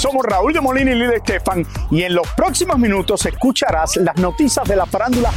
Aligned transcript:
Somos 0.00 0.24
Raúl 0.24 0.54
de 0.54 0.62
Molina 0.62 0.92
y 0.92 0.94
Lidia 0.94 1.16
Estefan 1.16 1.66
y 1.90 2.04
en 2.04 2.14
los 2.14 2.26
próximos 2.28 2.78
minutos 2.78 3.26
escucharás 3.26 3.96
las 3.96 4.16
noticias 4.16 4.66
de 4.66 4.74
la 4.74 4.86
farándula 4.86 5.30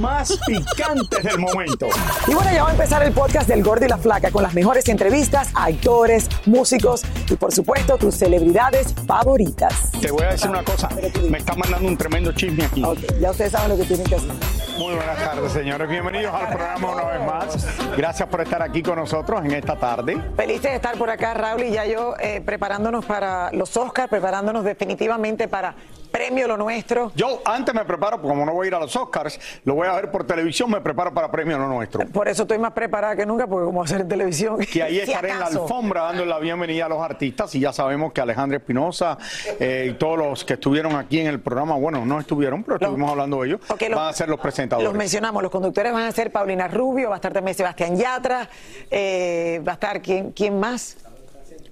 más 0.00 0.38
picantes 0.46 1.22
del 1.22 1.38
momento. 1.38 1.88
Y 2.26 2.32
bueno, 2.32 2.50
ya 2.50 2.62
va 2.62 2.70
a 2.70 2.72
empezar 2.72 3.02
el 3.02 3.12
podcast 3.12 3.46
del 3.46 3.62
Gordi 3.62 3.84
y 3.84 3.88
la 3.90 3.98
Flaca 3.98 4.30
con 4.30 4.42
las 4.42 4.54
mejores 4.54 4.88
entrevistas 4.88 5.50
a 5.54 5.64
actores, 5.64 6.30
músicos 6.46 7.02
y 7.28 7.36
por 7.36 7.52
supuesto 7.52 7.98
tus 7.98 8.14
celebridades 8.14 8.94
favoritas. 9.06 9.92
Te 10.00 10.10
voy 10.10 10.22
a 10.22 10.28
decir 10.30 10.48
una 10.48 10.64
cosa, 10.64 10.88
me 11.28 11.36
están 11.36 11.58
mandando 11.58 11.86
un 11.86 11.98
tremendo 11.98 12.32
chisme 12.32 12.64
aquí. 12.64 12.82
Ya 13.20 13.30
ustedes 13.30 13.52
saben 13.52 13.68
lo 13.68 13.76
que 13.76 13.84
tienen 13.84 14.06
que 14.06 14.14
hacer. 14.14 14.32
Muy 14.78 14.94
buenas 14.94 15.16
tardes, 15.16 15.52
señores. 15.52 15.88
Bienvenidos 15.88 16.34
al 16.34 16.48
programa 16.48 16.90
una 16.90 17.04
vez 17.04 17.26
más. 17.26 17.96
Gracias 17.96 18.28
por 18.28 18.42
estar 18.42 18.60
aquí 18.60 18.82
con 18.82 18.96
nosotros 18.96 19.42
en 19.42 19.52
esta 19.52 19.76
tarde. 19.76 20.22
Feliz 20.36 20.60
de 20.60 20.74
estar 20.74 20.98
por 20.98 21.08
acá, 21.08 21.32
Raúl, 21.32 21.64
y 21.64 21.72
ya 21.72 21.86
yo 21.86 22.14
eh, 22.20 22.42
preparándonos 22.44 23.06
para 23.06 23.50
los 23.52 23.74
Oscars, 23.74 24.05
preparándonos 24.08 24.64
definitivamente 24.64 25.48
para 25.48 25.74
Premio 26.10 26.48
Lo 26.48 26.56
Nuestro. 26.56 27.12
Yo 27.14 27.42
antes 27.44 27.74
me 27.74 27.84
preparo, 27.84 28.22
como 28.22 28.46
no 28.46 28.54
voy 28.54 28.66
a 28.66 28.68
ir 28.68 28.74
a 28.74 28.78
los 28.78 28.94
Oscars, 28.96 29.38
lo 29.64 29.74
voy 29.74 29.86
a 29.86 29.92
ver 29.96 30.10
por 30.10 30.24
televisión, 30.26 30.70
me 30.70 30.80
preparo 30.80 31.12
para 31.12 31.30
Premio 31.30 31.58
Lo 31.58 31.68
Nuestro. 31.68 32.06
Por 32.06 32.26
eso 32.28 32.42
estoy 32.42 32.58
más 32.58 32.72
preparada 32.72 33.14
que 33.16 33.26
nunca, 33.26 33.46
porque 33.46 33.66
como 33.66 33.82
hacer 33.82 34.00
en 34.02 34.08
televisión. 34.08 34.58
Que 34.58 34.82
ahí 34.82 34.94
si 35.04 35.10
estaré 35.12 35.30
en 35.30 35.40
la 35.40 35.46
alfombra 35.46 36.02
dando 36.04 36.24
la 36.24 36.38
bienvenida 36.38 36.86
a 36.86 36.88
los 36.88 37.02
artistas 37.02 37.54
y 37.54 37.60
ya 37.60 37.72
sabemos 37.72 38.12
que 38.14 38.20
Alejandra 38.22 38.56
Espinosa 38.58 39.18
eh, 39.60 39.88
y 39.90 39.94
todos 39.98 40.16
los 40.16 40.44
que 40.44 40.54
estuvieron 40.54 40.94
aquí 40.96 41.20
en 41.20 41.26
el 41.26 41.40
programa, 41.40 41.74
bueno, 41.76 42.06
no 42.06 42.18
estuvieron, 42.18 42.62
pero 42.64 42.76
estuvimos 42.76 43.10
hablando 43.10 43.42
de 43.42 43.48
ellos, 43.48 43.60
Ok, 43.68 43.82
los- 43.90 43.98
van 43.98 44.08
a 44.08 44.12
ser 44.14 44.28
los 44.30 44.40
presentadores. 44.40 44.88
Los 44.88 44.96
mencionamos, 44.96 45.42
los 45.42 45.52
conductores 45.52 45.92
van 45.92 46.04
a 46.04 46.12
ser 46.12 46.30
Paulina 46.32 46.66
Rubio, 46.68 47.10
va 47.10 47.16
a 47.16 47.18
estar 47.18 47.32
también 47.34 47.54
Sebastián 47.56 47.94
Yatra, 47.96 48.48
eh, 48.90 49.60
va 49.66 49.72
a 49.72 49.74
estar, 49.74 50.00
¿quién, 50.00 50.30
quién 50.32 50.58
más? 50.58 50.96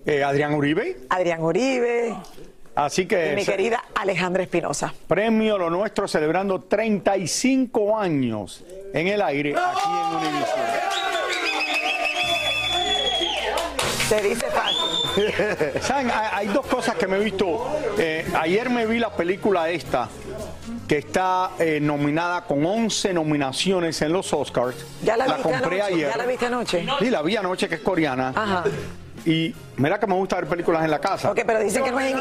Eh, 0.07 0.23
Adrián 0.23 0.55
Uribe, 0.55 0.99
Adrián 1.09 1.43
Uribe 1.43 2.15
así 2.75 3.03
y 3.03 3.07
que 3.07 3.33
mi 3.35 3.45
se- 3.45 3.53
querida 3.53 3.83
Alejandra 3.95 4.43
Espinosa. 4.43 4.93
Premio 5.09 5.57
Lo 5.57 5.71
Nuestro 5.71 6.07
celebrando 6.09 6.61
35 6.63 7.97
años 7.99 8.63
en 8.93 9.09
el 9.09 9.23
aire 9.23 9.55
aquí 9.57 9.89
en 9.89 10.17
Univision. 10.17 10.61
Se 14.09 14.21
dice 14.21 14.47
fácil. 14.51 15.81
¿Saben? 15.81 16.11
Hay, 16.11 16.29
hay 16.33 16.47
dos 16.49 16.67
cosas 16.67 16.97
que 16.97 17.07
me 17.07 17.17
he 17.17 17.21
visto. 17.25 17.65
Eh, 17.99 18.27
ayer 18.39 18.69
me 18.69 18.85
vi 18.87 18.99
la 18.99 19.11
película 19.11 19.71
esta, 19.71 20.09
que 20.87 20.99
está 20.99 21.53
eh, 21.59 21.79
nominada 21.81 22.43
con 22.45 22.67
11 22.67 23.15
nominaciones 23.15 24.03
en 24.03 24.13
los 24.13 24.31
Oscars. 24.35 24.77
¿Ya 25.03 25.17
la, 25.17 25.25
viste 25.27 25.43
compré 25.43 25.81
anoche? 25.81 25.95
ayer. 25.95 26.11
¿Ya 26.11 26.17
la 26.19 26.27
viste 26.27 26.47
anoche? 26.47 26.87
Sí, 26.99 27.09
la 27.11 27.23
vi 27.23 27.37
anoche, 27.37 27.69
que 27.69 27.77
es 27.77 27.81
coreana. 27.81 28.33
Ajá. 28.37 28.65
Y 29.27 29.55
mira 29.77 29.99
que 29.99 30.07
me 30.07 30.15
gusta 30.15 30.37
ver 30.37 30.47
películas 30.47 30.85
en 30.85 30.91
la 30.91 30.99
casa. 30.99 31.31
Ok, 31.31 31.41
pero 31.47 31.61
dicen 31.61 31.83
que 31.83 31.91
no 31.91 31.99
es 32.01 32.15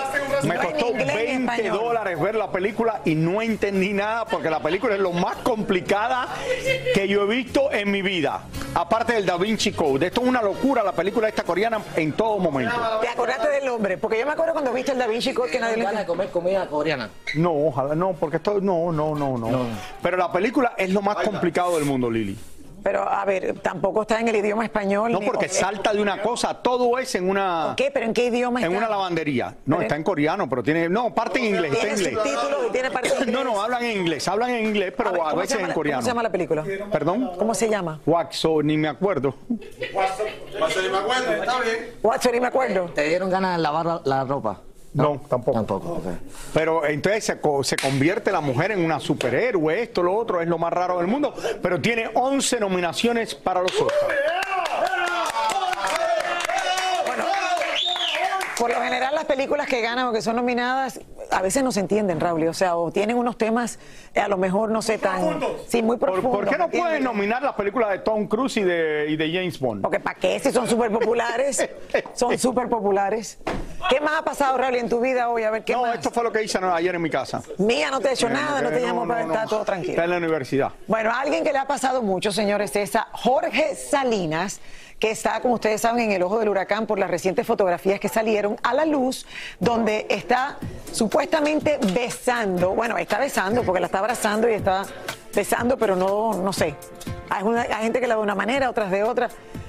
Me 0.44 0.56
no 0.56 0.62
costó 0.62 0.88
inglés 0.90 1.08
ni 1.08 1.14
20 1.16 1.52
español. 1.54 1.78
dólares 1.78 2.20
ver 2.20 2.36
la 2.36 2.50
película 2.52 3.02
y 3.04 3.16
no 3.16 3.42
entendí 3.42 3.92
nada 3.92 4.26
porque 4.26 4.50
la 4.50 4.62
película 4.62 4.96
es 4.96 5.02
lo 5.02 5.12
más 5.12 5.36
complicada 5.38 6.30
que 6.94 7.08
yo 7.08 7.24
he 7.24 7.28
visto 7.28 7.72
en 7.74 7.92
mi 7.92 8.02
vida. 8.02 8.44
Aparte 8.74 9.14
del 9.14 9.26
Da 9.26 9.38
Vinci 9.38 9.74
Code. 9.74 10.08
Esto 10.08 10.22
es 10.22 10.28
una 10.28 10.42
locura 10.42 10.82
la 10.82 10.94
película 10.94 11.28
esta 11.28 11.44
coreana 11.44 11.80
en 11.96 12.14
todo 12.14 12.40
momento. 12.40 12.74
¿Te 13.02 13.10
acordaste 13.10 13.50
del 13.50 13.66
nombre? 13.66 13.98
Porque 13.98 14.20
yo 14.20 14.26
me 14.26 14.32
acuerdo 14.32 14.54
cuando 14.54 14.72
viste 14.72 14.94
el 14.94 14.98
Da 14.98 15.06
Vinci 15.08 15.34
Code 15.34 15.52
que 15.52 15.60
nadie 15.60 15.84
ganas 15.84 16.00
de 16.02 16.06
comer 16.06 16.30
comida 16.30 16.66
coreana. 16.68 17.10
No, 17.36 17.54
ojalá 17.68 17.96
no, 17.96 18.14
porque 18.14 18.38
esto 18.38 18.62
no, 18.62 18.92
no, 18.92 19.14
no, 19.14 19.38
no. 19.38 19.66
Pero 20.02 20.16
la 20.18 20.32
película 20.32 20.74
es 20.78 20.90
lo 20.90 21.02
más 21.02 21.18
complicado 21.18 21.76
del 21.76 21.86
mundo, 21.86 22.10
Lili. 22.10 22.38
Pero 22.84 23.08
a 23.08 23.24
ver, 23.26 23.60
tampoco 23.62 24.02
está 24.02 24.20
en 24.20 24.28
el 24.28 24.36
idioma 24.36 24.66
español. 24.66 25.12
No, 25.12 25.20
ni- 25.20 25.26
porque 25.26 25.48
salta 25.48 25.94
de 25.94 26.02
una 26.02 26.22
cosa, 26.22 26.62
todo 26.62 26.98
es 27.00 27.16
en 27.16 27.30
una 27.30 27.74
¿Qué? 27.78 27.90
¿Pero 27.92 28.06
en 28.06 28.14
qué 28.14 28.26
idioma 28.26 28.60
está? 28.60 28.70
en 28.72 28.78
una 28.78 28.90
lavandería. 28.90 29.56
No, 29.66 29.78
Pero- 29.78 29.82
está 29.84 29.96
en 29.96 30.04
coreano, 30.04 30.50
pero 30.50 30.62
tiene 30.64 30.90
no, 30.90 31.14
parte 31.16 31.40
en 31.40 31.46
inglés, 31.46 31.72
está 31.74 31.88
en 31.88 31.96
Tiene 31.96 32.10
inglés. 32.12 32.24
subtítulos 32.34 32.60
y 32.68 32.72
tiene 32.72 32.92
parte 32.92 33.08
en 33.10 33.14
inglés. 33.20 33.34
No, 33.34 33.44
no, 33.44 33.62
hablan 33.62 33.84
en 33.84 33.98
inglés, 34.02 34.28
hablan 34.28 34.50
en 34.52 34.66
inglés, 34.66 34.94
A 34.94 34.98
pero 34.98 35.12
ver, 35.14 35.22
a, 35.22 35.24
¿cómo 35.24 35.32
se 35.36 35.38
veces 35.42 35.56
llama 35.58 35.68
en 35.70 35.74
coreano. 35.74 35.98
¿Cómo 35.98 36.04
se 36.06 36.10
llama 36.12 36.24
la 36.24 36.32
película? 36.32 36.64
¿Perdón? 36.92 37.32
¿Cómo 37.40 37.54
se 37.56 37.70
llama? 37.70 38.00
Waxo, 38.06 38.62
ni 38.62 38.78
me 38.78 38.90
acuerdo. 38.90 39.34
Watson, 42.04 42.36
y 42.36 42.40
me 42.40 42.48
acuerdo. 42.48 42.86
¿Te 42.94 43.04
dieron 43.08 43.30
ganas 43.30 43.56
de 43.58 43.64
lavar 43.64 43.86
la, 43.86 44.02
la 44.04 44.24
ropa? 44.26 44.60
No, 44.94 45.22
tampoco. 45.28 46.02
Pero 46.54 46.86
entonces 46.86 47.24
se, 47.24 47.40
se 47.64 47.76
convierte 47.76 48.32
la 48.32 48.42
mujer 48.42 48.72
en 48.72 48.86
una 48.86 49.00
superhéroe, 49.00 49.82
esto, 49.82 50.04
lo 50.04 50.16
otro, 50.16 50.42
es 50.42 50.48
lo 50.48 50.58
más 50.58 50.72
raro 50.72 50.98
del 51.00 51.08
mundo. 51.08 51.34
Pero 51.62 51.82
tiene 51.82 52.10
11 52.14 52.60
nominaciones 52.60 53.34
para 53.34 53.62
los 53.62 53.72
Oscars. 53.72 54.43
Por 58.58 58.70
lo 58.72 58.80
general, 58.82 59.16
las 59.16 59.26
películas 59.26 59.68
que 59.68 59.82
ganan 59.82 60.08
o 60.08 60.14
que 60.14 60.22
son 60.22 60.36
nominadas, 60.36 61.00
a 61.32 61.42
veces 61.42 61.64
no 61.64 61.72
se 61.72 61.80
entienden, 61.80 62.20
Raúl. 62.20 62.48
O 62.48 62.54
sea, 62.54 62.76
o 62.76 62.92
tienen 62.92 63.18
unos 63.18 63.38
temas, 63.38 63.80
eh, 64.14 64.20
a 64.20 64.28
lo 64.28 64.38
mejor, 64.38 64.70
no 64.70 64.82
sé, 64.82 64.98
tan. 65.00 65.40
Sí, 65.68 65.82
muy 65.82 65.98
¿Por, 65.98 66.12
profundos. 66.12 66.40
por 66.42 66.50
qué 66.50 66.58
no 66.58 66.70
pueden 66.70 67.04
nominar 67.04 67.42
las 67.42 67.54
películas 67.56 67.90
de 67.90 68.00
Tom 68.00 68.28
Cruise 68.28 68.58
y 68.58 68.64
de, 68.64 69.08
y 69.10 69.18
de 69.18 69.32
James 69.34 69.60
Bond? 69.60 69.82
Porque 69.82 70.00
¿para 70.00 70.20
qué? 70.20 70.40
Si 70.40 70.52
son 70.52 70.68
súper 70.68 70.92
populares. 70.92 71.68
son 72.14 72.38
súper 72.38 72.70
populares. 72.70 73.40
¿Qué 73.90 74.00
más 74.00 74.20
ha 74.20 74.24
pasado, 74.24 74.58
Raúl, 74.58 74.76
en 74.76 74.88
tu 74.88 75.00
vida 75.02 75.30
hoy? 75.30 75.44
A 75.44 75.52
ver, 75.52 75.64
¿qué 75.64 75.74
No, 75.74 75.82
más? 75.82 75.96
esto 75.96 76.12
fue 76.12 76.24
lo 76.24 76.32
que 76.32 76.44
hice 76.44 76.60
no, 76.60 76.74
ayer 76.74 76.94
en 76.96 77.02
mi 77.02 77.10
casa. 77.10 77.42
Mía 77.58 77.90
no 77.92 78.00
te 78.00 78.10
ha 78.10 78.12
hecho 78.14 78.30
nada, 78.30 78.62
no 78.62 78.70
te 78.70 78.78
Eh, 78.78 78.82
llamó 78.82 79.08
para 79.08 79.22
no, 79.24 79.34
estar 79.34 79.44
no. 79.46 79.50
todo 79.50 79.66
tranquilo. 79.66 79.94
Está 79.94 80.04
en 80.06 80.10
la 80.12 80.18
universidad. 80.18 80.72
Bueno, 80.88 81.10
a 81.12 81.20
alguien 81.22 81.44
que 81.44 81.52
le 81.52 81.58
ha 81.60 81.66
pasado 81.68 82.02
mucho, 82.02 82.32
señores, 82.32 82.74
es 82.76 82.96
a 82.96 83.08
Jorge 83.12 83.76
Salinas, 83.76 84.62
que 85.04 85.12
está, 85.12 85.42
como 85.42 85.56
ustedes 85.56 85.82
saben, 85.82 86.06
en 86.06 86.12
el 86.14 86.24
ojo 86.24 86.40
del 86.40 86.48
huracán 86.48 86.86
por 86.86 86.98
las 86.98 87.10
recientes 87.10 87.46
fotografías 87.46 88.00
que 88.00 88.08
salieron 88.08 88.56
a 88.64 88.74
la 88.74 88.86
luz, 88.86 89.26
donde 89.60 90.06
está 90.10 90.58
supuestamente 90.94 91.78
besando, 91.94 92.70
bueno, 92.74 92.98
está 92.98 93.20
besando 93.20 93.64
porque 93.64 93.82
la 93.82 93.88
está 93.88 94.00
abrazando 94.00 94.50
y 94.50 94.54
está 94.54 94.86
besando, 95.36 95.78
pero 95.78 95.98
no, 95.98 96.36
no 96.36 96.54
sé. 96.54 96.76
Hay, 97.30 97.44
hay 97.46 97.84
gente 97.84 98.00
que 98.00 98.08
la 98.08 98.16
ve 98.16 98.20
de 98.20 98.24
una 98.24 98.36
manera, 98.36 98.70
otras 98.70 98.90
de 98.92 99.04
otra. 99.04 99.28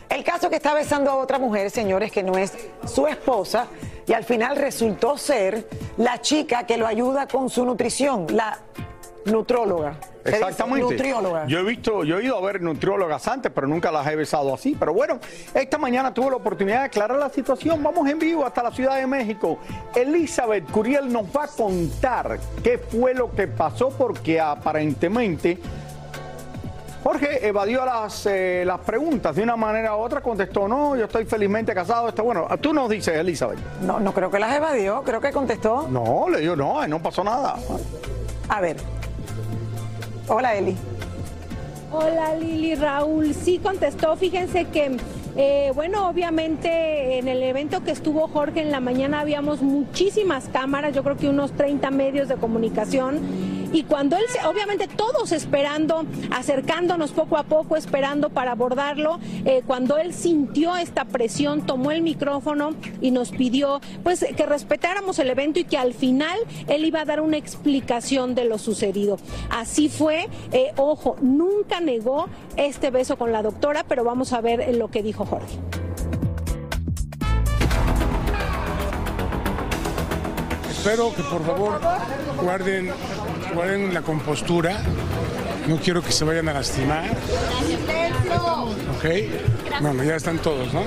El 0.08 0.22
caso 0.22 0.48
que 0.48 0.54
está 0.54 0.72
besando 0.72 1.10
a 1.10 1.16
otra 1.16 1.40
mujer, 1.40 1.68
señores, 1.68 2.12
que 2.12 2.22
no 2.22 2.38
es 2.38 2.52
su 2.86 3.08
esposa, 3.08 3.66
y 4.06 4.12
al 4.12 4.22
final 4.22 4.54
resultó 4.54 5.18
ser 5.18 5.68
la 5.96 6.20
chica 6.20 6.64
que 6.64 6.76
lo 6.76 6.86
ayuda 6.86 7.26
con 7.26 7.50
su 7.50 7.64
nutrición, 7.64 8.28
la 8.30 8.60
nutróloga. 9.24 9.96
Exactamente. 10.24 10.82
Nutrióloga. 10.82 11.46
Yo 11.46 11.58
he 11.58 11.62
visto, 11.62 12.04
yo 12.04 12.18
he 12.18 12.24
ido 12.24 12.36
a 12.36 12.40
ver 12.40 12.62
nutriólogas 12.62 13.26
antes, 13.28 13.52
pero 13.54 13.66
nunca 13.66 13.90
las 13.92 14.06
he 14.06 14.16
besado 14.16 14.54
así. 14.54 14.76
Pero 14.78 14.94
bueno, 14.94 15.18
esta 15.52 15.78
mañana 15.78 16.12
tuve 16.12 16.30
la 16.30 16.36
oportunidad 16.36 16.80
de 16.80 16.84
aclarar 16.86 17.18
la 17.18 17.28
situación. 17.28 17.82
Vamos 17.82 18.08
en 18.08 18.18
vivo 18.18 18.44
hasta 18.46 18.62
la 18.62 18.70
Ciudad 18.70 18.96
de 18.96 19.06
México. 19.06 19.58
Elizabeth 19.94 20.70
Curiel 20.70 21.12
nos 21.12 21.26
va 21.26 21.44
a 21.44 21.48
contar 21.48 22.38
qué 22.62 22.78
fue 22.78 23.14
lo 23.14 23.30
que 23.30 23.46
pasó, 23.48 23.90
porque 23.90 24.40
aparentemente 24.40 25.58
Jorge 27.04 27.46
evadió 27.46 27.84
las, 27.84 28.24
eh, 28.24 28.64
las 28.66 28.80
preguntas 28.80 29.36
de 29.36 29.42
una 29.42 29.56
manera 29.56 29.94
u 29.94 29.98
otra, 29.98 30.22
contestó, 30.22 30.66
no, 30.66 30.96
yo 30.96 31.04
estoy 31.04 31.26
felizmente 31.26 31.74
casado. 31.74 32.08
Está 32.08 32.22
bueno, 32.22 32.48
tú 32.62 32.72
nos 32.72 32.88
dices, 32.88 33.14
Elizabeth. 33.14 33.58
No, 33.82 34.00
no 34.00 34.14
creo 34.14 34.30
que 34.30 34.38
las 34.38 34.56
evadió, 34.56 35.02
creo 35.02 35.20
que 35.20 35.30
contestó. 35.30 35.86
No, 35.86 36.30
le 36.30 36.40
digo, 36.40 36.56
no, 36.56 36.86
no 36.88 36.98
pasó 37.00 37.22
nada. 37.22 37.56
A 38.48 38.60
ver. 38.62 38.78
Hola, 40.26 40.54
Eli. 40.54 40.74
Hola 41.92 42.34
Lili, 42.34 42.74
Raúl. 42.74 43.34
Sí 43.34 43.60
contestó, 43.62 44.16
fíjense 44.16 44.64
que, 44.64 44.96
eh, 45.36 45.70
bueno, 45.74 46.08
obviamente 46.08 47.18
en 47.18 47.28
el 47.28 47.42
evento 47.42 47.84
que 47.84 47.90
estuvo 47.90 48.26
Jorge 48.26 48.62
en 48.62 48.70
la 48.70 48.80
mañana 48.80 49.20
habíamos 49.20 49.60
muchísimas 49.60 50.48
cámaras, 50.48 50.94
yo 50.94 51.04
creo 51.04 51.16
que 51.16 51.28
unos 51.28 51.52
30 51.52 51.90
medios 51.90 52.28
de 52.28 52.36
comunicación. 52.36 53.20
Y 53.74 53.82
cuando 53.82 54.16
él, 54.16 54.22
se- 54.28 54.46
obviamente 54.46 54.88
todos 54.88 55.32
esperando, 55.32 56.06
acercándonos 56.30 57.10
poco 57.10 57.36
a 57.36 57.42
poco, 57.42 57.76
esperando 57.76 58.30
para 58.30 58.52
abordarlo, 58.52 59.18
eh, 59.44 59.62
cuando 59.66 59.98
él 59.98 60.14
sintió 60.14 60.76
esta 60.76 61.04
presión, 61.04 61.66
tomó 61.66 61.90
el 61.90 62.00
micrófono 62.00 62.70
y 63.02 63.10
nos 63.10 63.30
pidió 63.32 63.80
pues 64.02 64.24
que 64.36 64.46
respetáramos 64.46 65.18
el 65.18 65.28
evento 65.28 65.58
y 65.58 65.64
que 65.64 65.76
al 65.76 65.92
final 65.92 66.38
él 66.68 66.84
iba 66.84 67.00
a 67.00 67.04
dar 67.04 67.20
una 67.20 67.36
explicación 67.36 68.34
de 68.34 68.44
lo 68.44 68.58
sucedido. 68.58 69.18
Así 69.50 69.88
fue, 69.88 70.28
eh, 70.52 70.72
ojo, 70.76 71.16
nunca 71.20 71.80
negó 71.80 72.28
este 72.56 72.90
beso 72.90 73.16
con 73.16 73.32
la 73.32 73.42
doctora, 73.42 73.84
pero 73.88 74.04
vamos 74.04 74.32
a 74.32 74.40
ver 74.40 74.74
lo 74.76 74.88
que 74.88 75.02
dijo 75.02 75.26
Jorge. 75.26 75.58
Espero 80.84 81.14
que 81.14 81.22
por 81.22 81.42
favor 81.46 81.80
guarden, 82.42 82.92
guarden 83.54 83.94
la 83.94 84.02
compostura. 84.02 84.82
No 85.66 85.78
quiero 85.78 86.02
que 86.02 86.12
se 86.12 86.26
vayan 86.26 86.46
a 86.50 86.52
lastimar. 86.52 87.08
¿Ok? 88.94 89.80
Bueno, 89.80 90.04
ya 90.04 90.16
están 90.16 90.36
todos, 90.40 90.70
¿no? 90.74 90.82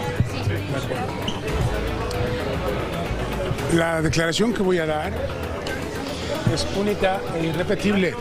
La 3.73 3.99
declaración 4.03 4.53
que 4.53 4.61
voy 4.61 4.77
a 4.77 4.85
dar 4.85 5.11
es 6.53 6.67
única 6.79 7.19
e 7.35 7.47
irrepetible. 7.47 8.13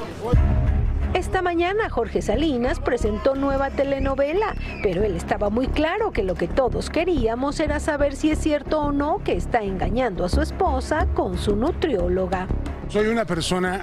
Esta 1.26 1.42
mañana 1.42 1.90
Jorge 1.90 2.22
Salinas 2.22 2.78
presentó 2.78 3.34
nueva 3.34 3.70
telenovela, 3.70 4.54
pero 4.80 5.02
él 5.02 5.16
estaba 5.16 5.50
muy 5.50 5.66
claro 5.66 6.12
que 6.12 6.22
lo 6.22 6.36
que 6.36 6.46
todos 6.46 6.88
queríamos 6.88 7.58
era 7.58 7.80
saber 7.80 8.14
si 8.14 8.30
es 8.30 8.38
cierto 8.38 8.78
o 8.78 8.92
no 8.92 9.24
que 9.24 9.32
está 9.32 9.62
engañando 9.62 10.24
a 10.24 10.28
su 10.28 10.40
esposa 10.40 11.08
con 11.14 11.36
su 11.36 11.56
nutrióloga. 11.56 12.46
Soy 12.88 13.08
una 13.08 13.24
persona 13.24 13.80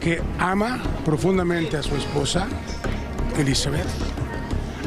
que 0.00 0.20
ama 0.40 0.82
profundamente 1.04 1.76
a 1.76 1.82
su 1.84 1.94
esposa, 1.94 2.48
Elizabeth, 3.38 3.86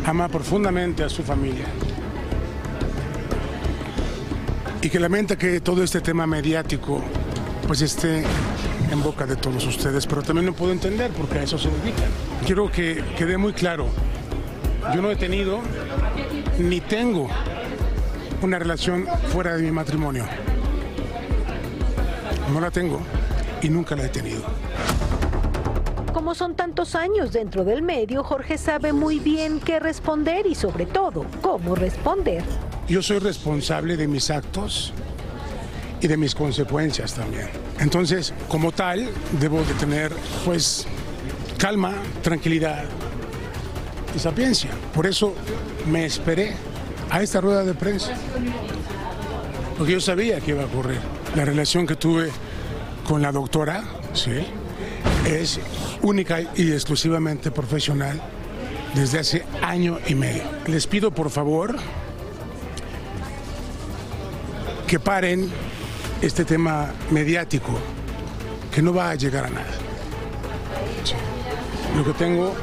ama 0.05 0.27
profundamente 0.27 1.05
a 1.05 1.09
su 1.09 1.23
familia 1.23 1.67
y 4.81 4.89
que 4.89 4.99
lamenta 4.99 5.37
que 5.37 5.61
todo 5.61 5.83
este 5.83 6.01
tema 6.01 6.27
mediático 6.27 7.01
pues 7.65 7.81
esté 7.81 8.25
en 8.91 9.01
boca 9.01 9.25
de 9.25 9.35
todos 9.35 9.65
ustedes, 9.65 10.05
pero 10.05 10.21
también 10.21 10.45
no 10.45 10.53
puedo 10.53 10.71
entender 10.71 11.11
porque 11.11 11.39
a 11.39 11.43
eso 11.43 11.57
se 11.57 11.69
dedican. 11.69 12.09
Quiero 12.45 12.71
que 12.71 13.03
quede 13.17 13.37
muy 13.37 13.53
claro, 13.53 13.87
yo 14.93 15.01
no 15.01 15.09
he 15.09 15.15
tenido 15.15 15.61
ni 16.59 16.81
tengo 16.81 17.29
una 18.41 18.59
relación 18.59 19.07
fuera 19.31 19.55
de 19.55 19.63
mi 19.63 19.71
matrimonio. 19.71 20.25
No 22.51 22.59
la 22.59 22.69
tengo 22.71 23.01
y 23.61 23.69
nunca 23.69 23.95
la 23.95 24.05
he 24.05 24.09
tenido. 24.09 24.41
Como 26.13 26.35
son 26.35 26.55
tantos 26.55 26.95
años 26.95 27.31
dentro 27.31 27.63
del 27.63 27.81
medio, 27.81 28.23
Jorge 28.23 28.57
sabe 28.57 28.91
muy 28.91 29.19
bien 29.19 29.59
qué 29.59 29.79
responder 29.79 30.45
y 30.45 30.55
sobre 30.55 30.85
todo 30.85 31.25
cómo 31.41 31.75
responder. 31.75 32.43
Yo 32.89 33.01
soy 33.01 33.19
responsable 33.19 33.95
de 33.95 34.07
mis 34.07 34.29
actos 34.29 34.93
y 36.01 36.07
de 36.07 36.17
mis 36.17 36.35
consecuencias 36.35 37.13
también. 37.13 37.49
Entonces, 37.79 38.33
como 38.47 38.71
tal, 38.71 39.09
debo 39.39 39.63
de 39.63 39.73
tener, 39.75 40.11
pues, 40.43 40.85
calma, 41.57 41.93
tranquilidad 42.21 42.85
y 44.15 44.19
sapiencia. 44.19 44.71
Por 44.93 45.05
eso 45.05 45.33
me 45.89 46.05
esperé 46.05 46.53
a 47.09 47.21
esta 47.21 47.39
rueda 47.39 47.63
de 47.63 47.73
prensa. 47.73 48.13
Porque 49.77 49.93
yo 49.93 50.01
sabía 50.01 50.39
que 50.39 50.51
iba 50.51 50.63
a 50.63 50.65
ocurrir. 50.65 50.99
La 51.35 51.45
relación 51.45 51.87
que 51.87 51.95
tuve 51.95 52.29
con 53.07 53.21
la 53.21 53.31
doctora, 53.31 53.83
sí, 54.13 54.45
es 55.25 55.59
única 56.01 56.41
y 56.55 56.71
exclusivamente 56.71 57.51
profesional 57.51 58.19
desde 58.95 59.19
hace 59.19 59.45
año 59.61 59.99
y 60.07 60.15
medio. 60.15 60.43
Les 60.67 60.87
pido 60.87 61.11
por 61.11 61.29
favor 61.29 61.75
que 64.87 64.99
paren 64.99 65.49
este 66.21 66.45
tema 66.45 66.93
mediático 67.09 67.71
que 68.71 68.81
no 68.81 68.93
va 68.93 69.09
a 69.09 69.15
llegar 69.15 69.45
a 69.45 69.49
nada. 69.49 69.71
Lo 71.97 72.05
que 72.05 72.13
tengo 72.13 72.53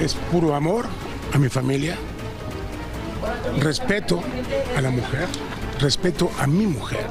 es 0.00 0.14
puro 0.14 0.54
amor 0.54 0.86
a 1.32 1.38
mi 1.38 1.48
familia, 1.48 1.96
respeto 3.60 4.20
a 4.76 4.80
la 4.80 4.90
mujer, 4.90 5.28
respeto 5.80 6.30
a 6.38 6.46
mi 6.46 6.66
mujer 6.66 7.06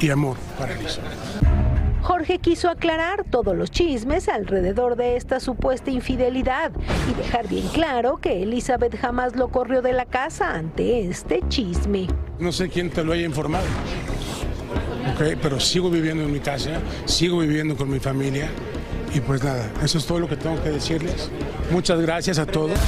y 0.00 0.10
amor 0.10 0.36
para 0.58 0.74
Elizabeth. 0.74 1.48
Jorge 2.02 2.38
quiso 2.38 2.68
aclarar 2.68 3.24
todos 3.24 3.56
los 3.56 3.70
chismes 3.70 4.28
alrededor 4.28 4.96
de 4.96 5.16
esta 5.16 5.40
supuesta 5.40 5.90
infidelidad 5.90 6.72
y 7.10 7.14
dejar 7.14 7.48
bien 7.48 7.68
claro 7.68 8.16
que 8.16 8.42
Elizabeth 8.42 8.96
jamás 8.98 9.36
lo 9.36 9.48
corrió 9.48 9.82
de 9.82 9.92
la 9.92 10.06
casa 10.06 10.54
ante 10.54 11.06
este 11.08 11.42
chisme. 11.48 12.08
No 12.38 12.50
sé 12.50 12.68
quién 12.70 12.90
te 12.90 13.04
lo 13.04 13.12
haya 13.12 13.24
informado. 13.24 13.66
Pero 15.18 15.58
sigo 15.58 15.90
viviendo 15.90 16.22
en 16.22 16.32
mi 16.32 16.40
casa, 16.40 16.80
sigo 17.04 17.40
viviendo 17.40 17.76
con 17.76 17.90
mi 17.90 17.98
familia 17.98 18.48
y 19.14 19.20
pues 19.20 19.42
nada, 19.42 19.70
eso 19.82 19.98
es 19.98 20.06
todo 20.06 20.20
lo 20.20 20.28
que 20.28 20.36
tengo 20.36 20.62
que 20.62 20.70
decirles. 20.70 21.30
Muchas 21.70 22.00
gracias 22.00 22.38
a 22.38 22.46
todos. 22.46 22.78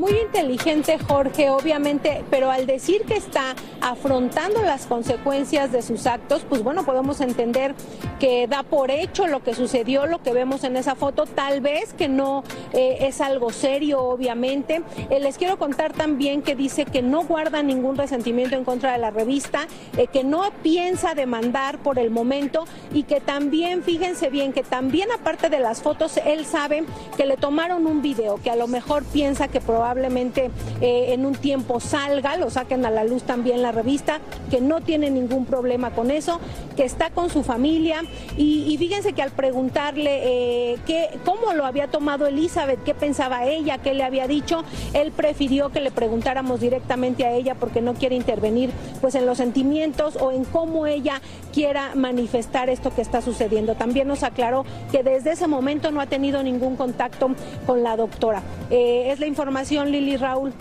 Muy 0.00 0.12
inteligente 0.12 0.98
Jorge, 0.98 1.50
obviamente, 1.50 2.24
pero 2.30 2.50
al 2.50 2.66
decir 2.66 3.02
que 3.02 3.16
está 3.18 3.54
afrontando 3.82 4.62
las 4.62 4.86
consecuencias 4.86 5.72
de 5.72 5.82
sus 5.82 6.06
actos, 6.06 6.40
pues 6.48 6.62
bueno, 6.62 6.86
podemos 6.86 7.20
entender 7.20 7.74
que 8.18 8.46
da 8.46 8.62
por 8.62 8.90
hecho 8.90 9.26
lo 9.26 9.42
que 9.42 9.54
sucedió, 9.54 10.06
lo 10.06 10.22
que 10.22 10.32
vemos 10.32 10.64
en 10.64 10.78
esa 10.78 10.94
foto, 10.94 11.26
tal 11.26 11.60
vez 11.60 11.92
que 11.92 12.08
no 12.08 12.44
eh, 12.72 12.96
es 13.00 13.20
algo 13.20 13.50
serio, 13.50 14.02
obviamente. 14.02 14.80
Eh, 15.10 15.20
les 15.20 15.36
quiero 15.36 15.58
contar 15.58 15.92
también 15.92 16.40
que 16.40 16.56
dice 16.56 16.86
que 16.86 17.02
no 17.02 17.24
guarda 17.24 17.62
ningún 17.62 17.98
resentimiento 17.98 18.56
en 18.56 18.64
contra 18.64 18.92
de 18.92 18.98
la 18.98 19.10
revista, 19.10 19.66
eh, 19.98 20.06
que 20.06 20.24
no 20.24 20.50
piensa 20.62 21.14
demandar 21.14 21.78
por 21.78 21.98
el 21.98 22.08
momento 22.08 22.64
y 22.94 23.02
que 23.02 23.20
también, 23.20 23.82
fíjense 23.82 24.30
bien, 24.30 24.54
que 24.54 24.62
también 24.62 25.12
aparte 25.12 25.50
de 25.50 25.60
las 25.60 25.82
fotos, 25.82 26.18
él 26.24 26.46
sabe 26.46 26.84
que 27.18 27.26
le 27.26 27.36
tomaron 27.36 27.86
un 27.86 28.00
video, 28.00 28.40
que 28.42 28.50
a 28.50 28.56
lo 28.56 28.66
mejor 28.66 29.04
piensa 29.04 29.48
que 29.48 29.60
probablemente 29.60 29.89
eh, 29.96 31.12
en 31.12 31.26
un 31.26 31.34
tiempo 31.34 31.80
salga, 31.80 32.36
lo 32.36 32.50
saquen 32.50 32.84
a 32.84 32.90
la 32.90 33.04
luz 33.04 33.22
también 33.22 33.62
la 33.62 33.72
revista, 33.72 34.20
que 34.50 34.60
no 34.60 34.80
tiene 34.80 35.10
ningún 35.10 35.46
problema 35.46 35.90
con 35.90 36.10
eso, 36.10 36.40
que 36.76 36.84
está 36.84 37.10
con 37.10 37.30
su 37.30 37.42
familia 37.42 38.02
y, 38.36 38.64
y 38.68 38.78
fíjense 38.78 39.12
que 39.12 39.22
al 39.22 39.30
preguntarle 39.30 40.20
eh, 40.72 40.78
qué, 40.86 41.10
cómo 41.24 41.52
lo 41.52 41.64
había 41.64 41.88
tomado 41.88 42.26
Elizabeth, 42.26 42.82
qué 42.84 42.94
pensaba 42.94 43.46
ella, 43.46 43.78
qué 43.78 43.94
le 43.94 44.02
había 44.02 44.26
dicho, 44.26 44.64
él 44.92 45.12
prefirió 45.12 45.70
que 45.70 45.80
le 45.80 45.90
preguntáramos 45.90 46.60
directamente 46.60 47.24
a 47.24 47.32
ella 47.32 47.54
porque 47.54 47.80
no 47.80 47.94
quiere 47.94 48.16
intervenir 48.16 48.70
pues 49.00 49.14
en 49.14 49.26
los 49.26 49.38
sentimientos 49.38 50.16
o 50.16 50.32
en 50.32 50.44
cómo 50.44 50.86
ella 50.86 51.20
quiera 51.52 51.94
manifestar 51.94 52.70
esto 52.70 52.94
que 52.94 53.02
está 53.02 53.22
sucediendo. 53.22 53.74
También 53.74 54.08
nos 54.08 54.22
aclaró 54.22 54.64
que 54.92 55.02
desde 55.02 55.32
ese 55.32 55.46
momento 55.46 55.90
no 55.90 56.00
ha 56.00 56.06
tenido 56.06 56.42
ningún 56.42 56.76
contacto 56.76 57.30
con 57.66 57.82
la 57.82 57.96
doctora. 57.96 58.42
Eh, 58.70 59.10
es 59.10 59.20
la 59.20 59.26
información, 59.26 59.79
Lili 59.88 60.16
Raúl. 60.16 60.52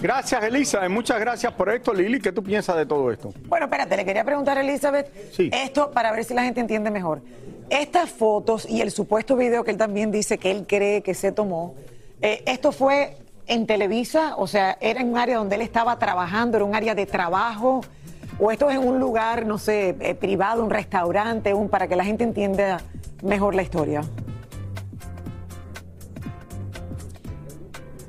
Gracias, 0.00 0.44
Elizabeth. 0.44 0.90
Muchas 0.90 1.18
gracias 1.18 1.52
por 1.52 1.70
esto, 1.70 1.92
Lili. 1.92 2.20
¿Qué 2.20 2.30
tú 2.30 2.42
piensas 2.42 2.76
de 2.76 2.86
todo 2.86 3.10
esto? 3.10 3.32
Bueno, 3.46 3.66
espérate, 3.66 3.96
le 3.96 4.04
quería 4.04 4.24
preguntar 4.24 4.56
a 4.56 4.60
Elizabeth 4.60 5.10
esto 5.36 5.90
para 5.90 6.12
ver 6.12 6.24
si 6.24 6.34
la 6.34 6.44
gente 6.44 6.60
entiende 6.60 6.90
mejor. 6.90 7.20
Estas 7.68 8.08
fotos 8.10 8.68
y 8.68 8.80
el 8.80 8.90
supuesto 8.90 9.36
video 9.36 9.64
que 9.64 9.72
él 9.72 9.76
también 9.76 10.10
dice 10.10 10.38
que 10.38 10.50
él 10.50 10.66
cree 10.66 11.02
que 11.02 11.14
se 11.14 11.32
tomó, 11.32 11.74
eh, 12.22 12.42
¿esto 12.46 12.72
fue 12.72 13.16
en 13.46 13.66
Televisa? 13.66 14.36
O 14.36 14.46
sea, 14.46 14.78
¿era 14.80 15.00
en 15.00 15.10
un 15.10 15.18
área 15.18 15.38
donde 15.38 15.56
él 15.56 15.62
estaba 15.62 15.98
trabajando? 15.98 16.56
¿Era 16.56 16.64
un 16.64 16.74
área 16.74 16.94
de 16.94 17.04
trabajo? 17.04 17.82
¿O 18.38 18.52
esto 18.52 18.70
es 18.70 18.76
en 18.76 18.86
un 18.86 19.00
lugar, 19.00 19.46
no 19.46 19.58
sé, 19.58 19.96
eh, 20.00 20.14
privado, 20.14 20.62
un 20.62 20.70
restaurante, 20.70 21.52
un, 21.54 21.68
para 21.68 21.88
que 21.88 21.96
la 21.96 22.04
gente 22.04 22.22
entienda 22.22 22.80
mejor 23.22 23.54
la 23.54 23.62
historia? 23.62 24.02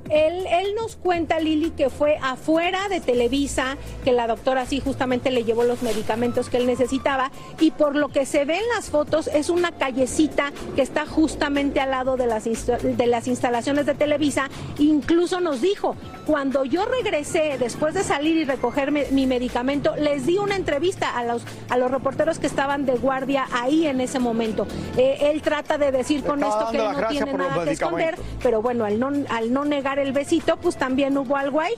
Él, 0.09 0.45
él 0.47 0.75
nos 0.75 0.95
cuenta, 0.95 1.39
Lili, 1.39 1.71
que 1.71 1.89
fue 1.89 2.17
afuera 2.21 2.89
de 2.89 2.99
Televisa, 2.99 3.77
que 4.03 4.11
la 4.11 4.27
doctora 4.27 4.65
sí 4.65 4.79
justamente 4.79 5.31
le 5.31 5.43
llevó 5.43 5.63
los 5.63 5.83
medicamentos 5.83 6.49
que 6.49 6.57
él 6.57 6.67
necesitaba 6.67 7.31
y 7.59 7.71
por 7.71 7.95
lo 7.95 8.09
que 8.09 8.25
se 8.25 8.45
ve 8.45 8.57
en 8.57 8.67
las 8.75 8.89
fotos 8.89 9.27
es 9.27 9.49
una 9.49 9.71
callecita 9.71 10.51
que 10.75 10.81
está 10.81 11.05
justamente 11.05 11.79
al 11.79 11.91
lado 11.91 12.17
de 12.17 12.27
las, 12.27 12.45
de 12.45 13.07
las 13.07 13.27
instalaciones 13.27 13.85
de 13.85 13.93
Televisa. 13.93 14.49
Incluso 14.77 15.39
nos 15.39 15.61
dijo, 15.61 15.95
cuando 16.25 16.65
yo 16.65 16.85
regresé 16.85 17.57
después 17.59 17.93
de 17.93 18.03
salir 18.03 18.37
y 18.37 18.45
recoger 18.45 18.91
mi 18.91 19.27
medicamento, 19.27 19.95
les 19.95 20.25
di 20.25 20.37
una 20.37 20.55
entrevista 20.55 21.17
a 21.17 21.23
los, 21.23 21.43
a 21.69 21.77
los 21.77 21.91
reporteros 21.91 22.39
que 22.39 22.47
estaban 22.47 22.85
de 22.85 22.93
guardia 22.97 23.47
ahí 23.51 23.87
en 23.87 24.01
ese 24.01 24.19
momento. 24.19 24.67
Eh, 24.97 25.31
él 25.31 25.41
trata 25.41 25.77
de 25.77 25.91
decir 25.91 26.23
con 26.23 26.43
esto 26.43 26.67
que 26.71 26.77
él 26.77 26.83
no 26.83 27.07
tiene 27.07 27.33
nada 27.33 27.63
que 27.63 27.71
esconder, 27.71 28.15
pero 28.41 28.61
bueno, 28.61 28.85
al 28.85 28.99
no, 28.99 29.11
al 29.29 29.53
no 29.53 29.65
negar 29.65 29.98
el 29.99 30.11
besito, 30.13 30.57
pues 30.57 30.77
también 30.77 31.17
hubo 31.17 31.35
algo 31.35 31.59
ahí. 31.59 31.73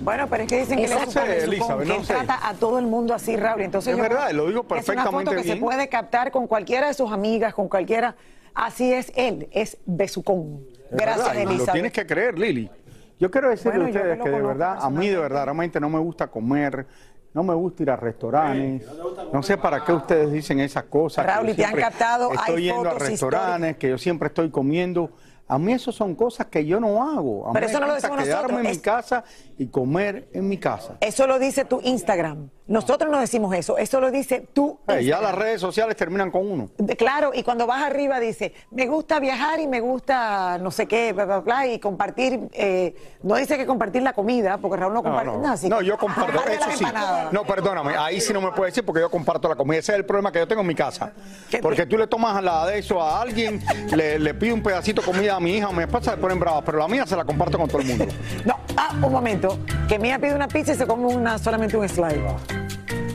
Bueno, 0.00 0.28
pero 0.28 0.44
es 0.44 0.48
que 0.48 0.60
dicen 0.60 0.78
que 0.78 0.84
Elizabeth, 0.84 1.48
que 1.50 1.86
no 1.86 1.94
él 1.94 2.04
sé. 2.04 2.14
trata 2.14 2.48
a 2.48 2.54
todo 2.54 2.78
el 2.78 2.86
mundo 2.86 3.14
así, 3.14 3.36
Raúl. 3.36 3.62
Entonces 3.62 3.92
Es 3.92 3.96
yo 3.96 4.02
verdad, 4.02 4.30
lo 4.30 4.46
digo 4.46 4.66
que 4.66 4.78
Es 4.78 4.88
una 4.88 5.04
foto 5.04 5.16
perfectamente 5.16 5.42
que 5.48 5.54
se 5.54 5.60
puede 5.60 5.88
captar 5.88 6.30
con 6.30 6.46
cualquiera 6.46 6.86
de 6.86 6.94
sus 6.94 7.10
amigas, 7.10 7.52
con 7.54 7.68
cualquiera. 7.68 8.14
Así 8.54 8.92
es 8.92 9.12
él, 9.16 9.48
es 9.52 9.76
besucón. 9.86 10.64
Es 10.90 10.96
Gracias, 10.96 11.34
verdad, 11.34 11.52
Lo 11.52 11.72
tienes 11.72 11.92
que 11.92 12.06
creer, 12.06 12.38
Lili. 12.38 12.70
Yo 13.18 13.30
quiero 13.30 13.50
decirle 13.50 13.78
Bueno, 13.78 13.86
a 13.86 13.90
ustedes 13.90 14.20
que 14.22 14.30
de 14.30 14.40
verdad, 14.42 14.78
a 14.80 14.90
mí 14.90 15.08
de 15.08 15.18
verdad, 15.18 15.44
realmente 15.44 15.80
no 15.80 15.90
me 15.90 15.98
gusta 15.98 16.28
comer, 16.28 16.86
no 17.34 17.42
me 17.42 17.54
gusta 17.54 17.82
ir 17.82 17.90
a 17.90 17.96
restaurantes. 17.96 18.86
No 19.32 19.42
sé 19.42 19.56
para 19.56 19.84
qué 19.84 19.92
ustedes 19.92 20.30
dicen 20.32 20.60
esas 20.60 20.84
cosas. 20.84 21.26
Raúl, 21.26 21.48
y 21.50 21.54
te 21.54 21.64
han 21.64 21.74
captado, 21.74 22.30
hay 22.30 22.36
Estoy 22.36 22.62
yendo 22.62 22.88
a 22.88 22.94
restaurantes, 22.94 23.76
que 23.76 23.90
yo 23.90 23.98
siempre 23.98 24.28
estoy 24.28 24.50
comiendo. 24.50 25.10
A 25.50 25.58
mí 25.58 25.72
eso 25.72 25.90
son 25.92 26.14
cosas 26.14 26.46
que 26.48 26.64
yo 26.66 26.78
no 26.78 27.02
hago. 27.02 27.48
A 27.48 27.52
Pero 27.52 27.66
mí 27.66 27.70
eso 27.70 27.80
no 27.80 27.86
lo 27.86 27.94
decimos 27.94 28.18
quedarme 28.22 28.42
nosotros, 28.48 28.66
en 28.66 28.70
mi 28.76 28.78
casa 28.82 29.24
y 29.56 29.66
comer 29.68 30.28
en 30.34 30.46
mi 30.48 30.58
casa. 30.58 30.96
Eso 31.00 31.26
lo 31.26 31.38
dice 31.38 31.64
tu 31.64 31.80
Instagram. 31.82 32.50
Nosotros 32.66 33.10
no 33.10 33.18
decimos 33.18 33.54
eso, 33.56 33.78
eso 33.78 33.98
lo 33.98 34.10
dice 34.10 34.46
tu 34.52 34.78
Eh, 34.88 34.92
ya 34.92 34.98
Instagram. 35.00 35.22
las 35.22 35.34
redes 35.36 35.60
sociales 35.62 35.96
terminan 35.96 36.30
con 36.30 36.46
uno. 36.50 36.68
De- 36.76 36.96
Claro, 36.96 37.30
y 37.32 37.42
cuando 37.42 37.66
vas 37.66 37.82
arriba 37.82 38.20
dice, 38.20 38.52
me 38.72 38.86
gusta 38.86 39.18
viajar 39.20 39.58
y 39.58 39.66
me 39.66 39.80
gusta 39.80 40.58
no 40.58 40.70
sé 40.70 40.84
qué, 40.86 41.14
bla, 41.14 41.24
bla, 41.24 41.38
bla, 41.40 41.66
y 41.66 41.78
compartir, 41.78 42.40
eh, 42.52 42.94
no 43.22 43.36
dice 43.36 43.56
que 43.56 43.64
compartir 43.64 44.02
la 44.02 44.12
comida, 44.12 44.58
porque 44.58 44.76
Raúl 44.76 44.92
no 44.92 44.98
No, 45.00 45.02
comparte 45.04 45.30
no, 45.32 45.38
nada. 45.38 45.54
así 45.54 45.66
no, 45.70 45.78
que- 45.78 45.86
yo 45.86 45.96
comparto, 45.96 46.32
Comparte 46.32 46.56
eso 46.56 46.66
las 46.68 46.78
sí. 46.78 46.84
empanadas. 46.84 47.32
No, 47.32 47.44
perdóname, 47.44 47.96
ahí 47.96 48.20
sí 48.20 48.34
no 48.34 48.42
me 48.42 48.52
puede 48.52 48.70
decir 48.70 48.84
porque 48.84 49.00
yo 49.00 49.10
comparto 49.10 49.48
la 49.48 49.56
comida. 49.56 49.78
Ese 49.78 49.92
es 49.92 49.98
el 49.98 50.04
problema 50.04 50.30
que 50.30 50.40
yo 50.40 50.46
tengo 50.46 50.60
en 50.60 50.66
mi 50.68 50.74
casa. 50.74 51.12
¿Qué 51.48 51.60
Porque 51.60 51.86
tú 51.86 51.96
le 51.96 52.06
tomas 52.06 52.44
la 52.44 52.66
de 52.66 52.80
eso 52.80 53.00
a 53.02 53.22
alguien, 53.22 53.62
le, 53.96 54.18
le 54.18 54.34
pido 54.34 54.54
un 54.54 54.62
pedacito 54.62 55.00
de 55.00 55.06
comida 55.10 55.37
a 55.38 55.40
mi 55.40 55.52
hija 55.56 55.68
o 55.68 55.72
mi 55.72 55.82
esposa, 55.84 56.10
se 56.12 56.16
ponen 56.16 56.38
bravas, 56.38 56.62
pero 56.66 56.78
la 56.78 56.88
mía 56.88 57.06
se 57.06 57.16
la 57.16 57.24
comparto 57.24 57.58
con 57.58 57.68
todo 57.68 57.80
el 57.80 57.86
mundo. 57.86 58.06
No, 58.44 58.56
ah, 58.76 58.90
un 58.92 59.12
momento, 59.12 59.58
que 59.88 59.98
Mía 59.98 60.18
pide 60.18 60.34
una 60.34 60.48
pizza 60.48 60.72
y 60.72 60.74
se 60.76 60.86
come 60.86 61.06
una, 61.06 61.38
solamente 61.38 61.76
un 61.76 61.88
slide. 61.88 62.22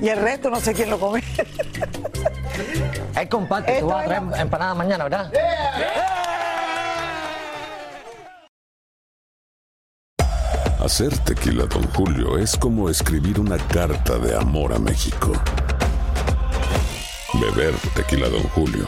Y 0.01 0.09
el 0.09 0.19
resto 0.21 0.49
no 0.49 0.59
sé 0.59 0.73
quién 0.73 0.89
lo 0.89 0.99
come. 0.99 1.23
Ahí 3.15 3.27
comparte, 3.27 3.79
tú 3.79 3.87
vas 3.87 4.03
a 4.03 4.07
traer 4.07 4.23
la- 4.23 4.41
empanada 4.41 4.73
mañana, 4.73 5.03
¿verdad? 5.05 5.31
Hacer 10.79 11.17
tequila, 11.19 11.65
Don 11.65 11.83
Julio, 11.93 12.37
es 12.37 12.57
como 12.57 12.89
escribir 12.89 13.39
una 13.39 13.57
carta 13.57 14.17
de 14.17 14.35
amor 14.35 14.73
a 14.73 14.79
México. 14.79 15.31
Beber 17.39 17.73
tequila, 17.95 18.27
Don 18.29 18.43
Julio, 18.49 18.87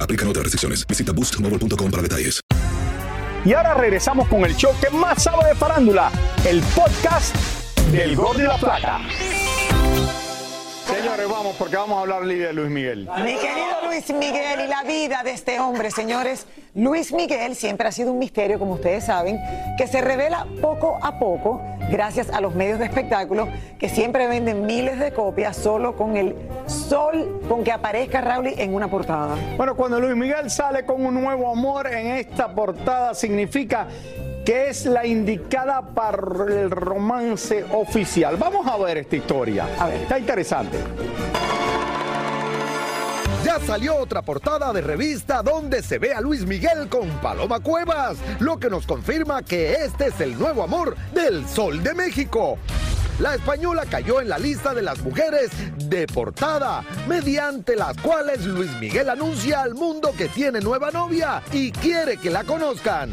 Aplican 0.00 0.28
otras 0.28 0.44
restricciones. 0.44 0.86
Visita 0.86 1.12
boostmobile.com 1.12 1.90
para 1.90 2.02
detalles. 2.02 2.40
Y 3.44 3.52
ahora 3.52 3.74
regresamos 3.74 4.26
con 4.26 4.44
el 4.44 4.56
show 4.56 4.72
que 4.80 4.90
más 4.90 5.22
sabe 5.22 5.48
de 5.48 5.54
farándula, 5.54 6.10
el 6.44 6.60
podcast 6.74 7.36
del 7.92 8.16
Gol 8.16 8.38
de 8.38 8.44
la 8.44 8.56
Plata. 8.58 9.00
Señores, 10.86 11.28
vamos, 11.28 11.56
porque 11.56 11.76
vamos 11.76 11.98
a 11.98 12.00
hablar 12.02 12.24
de 12.24 12.52
Luis 12.52 12.70
Miguel. 12.70 13.08
Mi 13.24 13.34
querido 13.34 13.86
Luis 13.86 14.08
Miguel 14.14 14.60
y 14.64 14.68
la 14.68 14.84
vida 14.84 15.22
de 15.24 15.32
este 15.32 15.58
hombre, 15.58 15.90
señores. 15.90 16.46
Luis 16.74 17.12
Miguel 17.12 17.56
siempre 17.56 17.88
ha 17.88 17.92
sido 17.92 18.12
un 18.12 18.20
misterio, 18.20 18.60
como 18.60 18.74
ustedes 18.74 19.04
saben, 19.04 19.40
que 19.76 19.88
se 19.88 20.00
revela 20.00 20.46
poco 20.60 20.98
a 21.02 21.18
poco 21.18 21.60
gracias 21.90 22.30
a 22.30 22.40
los 22.40 22.54
medios 22.54 22.78
de 22.78 22.84
espectáculo 22.84 23.48
que 23.78 23.88
siempre 23.88 24.28
venden 24.28 24.64
miles 24.64 25.00
de 25.00 25.12
copias 25.12 25.56
solo 25.56 25.96
con 25.96 26.16
el 26.16 26.36
sol 26.66 27.40
con 27.48 27.64
que 27.64 27.72
aparezca 27.72 28.20
Raúl 28.20 28.48
en 28.56 28.74
una 28.74 28.88
portada. 28.88 29.36
Bueno, 29.56 29.74
cuando 29.74 29.98
Luis 29.98 30.14
Miguel 30.14 30.50
sale 30.50 30.84
con 30.84 31.04
un 31.04 31.14
nuevo 31.14 31.50
amor 31.50 31.88
en 31.92 32.08
esta 32.08 32.54
portada 32.54 33.14
significa 33.14 33.88
que 34.46 34.68
es 34.68 34.86
la 34.86 35.04
indicada 35.04 35.82
para 35.82 36.22
el 36.46 36.70
romance 36.70 37.64
oficial. 37.72 38.36
Vamos 38.36 38.64
a 38.64 38.76
ver 38.76 38.98
esta 38.98 39.16
historia. 39.16 39.66
A 39.76 39.88
ver. 39.88 40.02
Está 40.02 40.20
interesante. 40.20 40.78
Ya 43.44 43.58
salió 43.58 43.96
otra 43.96 44.22
portada 44.22 44.72
de 44.72 44.82
revista 44.82 45.42
donde 45.42 45.82
se 45.82 45.98
ve 45.98 46.14
a 46.14 46.20
Luis 46.20 46.46
Miguel 46.46 46.88
con 46.88 47.08
Paloma 47.20 47.58
Cuevas, 47.58 48.18
lo 48.38 48.58
que 48.58 48.70
nos 48.70 48.86
confirma 48.86 49.42
que 49.42 49.72
este 49.84 50.06
es 50.06 50.20
el 50.20 50.38
nuevo 50.38 50.62
amor 50.62 50.96
del 51.12 51.48
Sol 51.48 51.82
de 51.82 51.94
México. 51.94 52.56
La 53.18 53.34
española 53.34 53.84
cayó 53.90 54.20
en 54.20 54.28
la 54.28 54.38
lista 54.38 54.74
de 54.74 54.82
las 54.82 55.00
mujeres 55.00 55.50
de 55.88 56.06
portada, 56.06 56.84
mediante 57.08 57.74
las 57.74 57.96
cuales 57.96 58.44
Luis 58.44 58.70
Miguel 58.78 59.10
anuncia 59.10 59.62
al 59.62 59.74
mundo 59.74 60.12
que 60.16 60.28
tiene 60.28 60.60
nueva 60.60 60.92
novia 60.92 61.42
y 61.50 61.72
quiere 61.72 62.16
que 62.18 62.30
la 62.30 62.44
conozcan. 62.44 63.10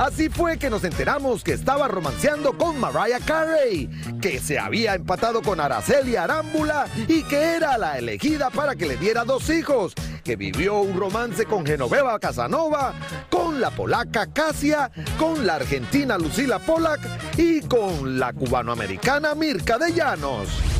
Así 0.00 0.30
fue 0.30 0.56
que 0.56 0.70
nos 0.70 0.82
enteramos 0.84 1.44
que 1.44 1.52
estaba 1.52 1.86
romanceando 1.86 2.56
con 2.56 2.80
Mariah 2.80 3.20
Carey, 3.20 3.86
que 4.22 4.40
se 4.40 4.58
había 4.58 4.94
empatado 4.94 5.42
con 5.42 5.60
Araceli 5.60 6.16
Arámbula 6.16 6.86
y 7.06 7.22
que 7.24 7.56
era 7.56 7.76
la 7.76 7.98
elegida 7.98 8.48
para 8.48 8.74
que 8.76 8.86
le 8.86 8.96
diera 8.96 9.26
dos 9.26 9.50
hijos, 9.50 9.92
que 10.24 10.36
vivió 10.36 10.80
un 10.80 10.98
romance 10.98 11.44
con 11.44 11.66
Genoveva 11.66 12.18
Casanova, 12.18 12.94
con 13.28 13.60
la 13.60 13.70
polaca 13.72 14.26
Casia, 14.32 14.90
con 15.18 15.46
la 15.46 15.56
argentina 15.56 16.16
Lucila 16.16 16.58
Polak 16.60 17.00
y 17.36 17.60
con 17.60 18.18
la 18.18 18.32
cubanoamericana 18.32 19.34
Mirka 19.34 19.76
de 19.76 19.92
Llanos. 19.92 20.79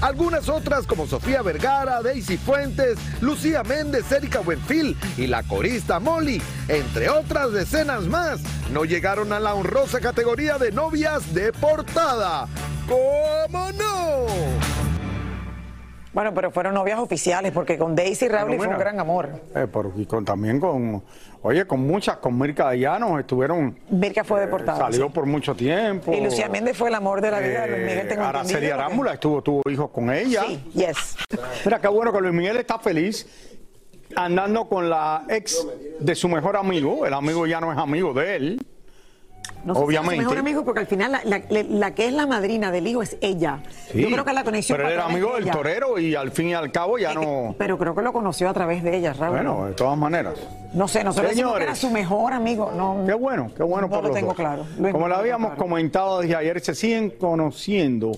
Algunas 0.00 0.48
otras 0.48 0.86
como 0.86 1.06
Sofía 1.06 1.42
Vergara, 1.42 2.02
Daisy 2.02 2.38
Fuentes, 2.38 2.98
Lucía 3.20 3.62
Méndez, 3.62 4.10
Erika 4.10 4.40
Buenfil 4.40 4.96
y 5.18 5.26
la 5.26 5.42
corista 5.42 6.00
Molly, 6.00 6.40
entre 6.68 7.10
otras 7.10 7.52
decenas 7.52 8.04
más, 8.06 8.40
no 8.72 8.84
llegaron 8.84 9.32
a 9.32 9.40
la 9.40 9.54
honrosa 9.54 10.00
categoría 10.00 10.56
de 10.56 10.72
novias 10.72 11.34
de 11.34 11.52
portada. 11.52 12.48
¿Cómo 12.88 13.70
no? 13.72 14.79
Bueno, 16.12 16.34
pero 16.34 16.50
fueron 16.50 16.74
novias 16.74 16.98
oficiales 16.98 17.52
porque 17.52 17.78
con 17.78 17.94
Daisy 17.94 18.28
Rowley 18.28 18.58
fue 18.58 18.66
un 18.66 18.78
gran 18.78 18.98
amor. 18.98 19.28
Eh, 19.54 19.66
pero 19.72 19.92
y 19.96 20.06
con, 20.06 20.24
también 20.24 20.58
con, 20.58 21.02
oye, 21.42 21.64
con 21.66 21.86
muchas, 21.86 22.16
con 22.16 22.36
Mirka 22.36 22.74
Llanos 22.74 23.20
estuvieron. 23.20 23.78
Mirka 23.90 24.24
fue 24.24 24.40
deportada. 24.40 24.78
salió 24.78 25.06
sí. 25.06 25.12
por 25.14 25.26
mucho 25.26 25.54
tiempo. 25.54 26.12
Y 26.12 26.20
Lucía 26.20 26.48
Méndez 26.48 26.76
fue 26.76 26.88
el 26.88 26.96
amor 26.96 27.20
de 27.20 27.30
la 27.30 27.38
vida 27.38 27.62
de 27.62 27.68
Luis 27.68 27.86
Miguel, 27.86 28.08
tengo 28.08 28.22
Eh, 28.22 28.26
Araceli 28.26 28.70
Arámbula 28.70 29.12
estuvo, 29.14 29.40
tuvo 29.42 29.62
hijos 29.70 29.90
con 29.90 30.12
ella. 30.12 30.42
Sí, 30.46 30.60
yes. 30.74 31.16
Mira, 31.64 31.80
qué 31.80 31.88
bueno 31.88 32.12
que 32.12 32.20
Luis 32.20 32.34
Miguel 32.34 32.56
está 32.56 32.78
feliz 32.80 33.26
andando 34.16 34.68
con 34.68 34.90
la 34.90 35.24
ex 35.28 35.64
de 36.00 36.14
su 36.16 36.28
mejor 36.28 36.56
amigo. 36.56 37.06
El 37.06 37.14
amigo 37.14 37.46
ya 37.46 37.60
no 37.60 37.70
es 37.70 37.78
amigo 37.78 38.12
de 38.12 38.34
él. 38.36 38.66
No 39.64 39.72
es 39.74 39.78
su 39.78 39.84
obviamente. 39.84 40.16
mejor 40.18 40.38
amigo 40.38 40.64
porque 40.64 40.80
al 40.80 40.86
final 40.86 41.12
la, 41.12 41.20
la- 41.24 41.42
la- 41.48 41.62
la 41.62 41.90
que 41.94 42.06
es 42.06 42.12
la 42.12 42.26
madrina 42.26 42.70
del 42.72 42.86
hijo 42.86 43.02
es 43.02 43.16
ella. 43.20 43.60
Sí, 43.92 44.00
Yo 44.02 44.08
creo 44.10 44.24
que 44.24 44.32
la 44.32 44.44
conexión 44.44 44.76
Pero 44.76 44.88
él 44.88 44.94
era 44.94 45.04
amigo 45.06 45.34
de 45.36 45.42
del 45.42 45.50
torero 45.50 45.98
y 45.98 46.14
al 46.14 46.30
fin 46.30 46.48
y 46.48 46.54
al 46.54 46.72
cabo 46.72 46.98
ya 46.98 47.12
no. 47.14 47.54
Pero 47.58 47.76
creo 47.78 47.94
que 47.94 48.02
lo 48.02 48.12
conoció 48.12 48.48
a 48.48 48.54
través 48.54 48.82
de 48.82 48.96
ella, 48.96 49.12
Raúl. 49.12 49.36
Bueno, 49.36 49.66
de 49.66 49.72
todas 49.72 49.98
maneras. 49.98 50.34
no 50.72 50.88
sé, 50.88 51.04
nosotros 51.04 51.30
decimos 51.30 51.56
que 51.56 51.62
era 51.64 51.74
su 51.74 51.90
mejor 51.90 52.32
amigo. 52.32 52.72
No, 52.76 53.02
Qué 53.06 53.14
bueno, 53.14 53.50
qué 53.56 53.62
bueno 53.62 53.88
no 53.88 53.90
por 53.94 54.02
lo 54.02 54.08
los 54.08 54.14
tengo 54.16 54.28
dos. 54.28 54.36
claro. 54.36 54.66
Lo 54.78 54.90
Como 54.92 55.08
lo 55.08 55.16
habíamos 55.16 55.50
claro. 55.50 55.62
comentado 55.64 56.20
desde 56.20 56.36
ayer, 56.36 56.60
se 56.60 56.74
siguen 56.74 57.10
conociendo 57.10 58.12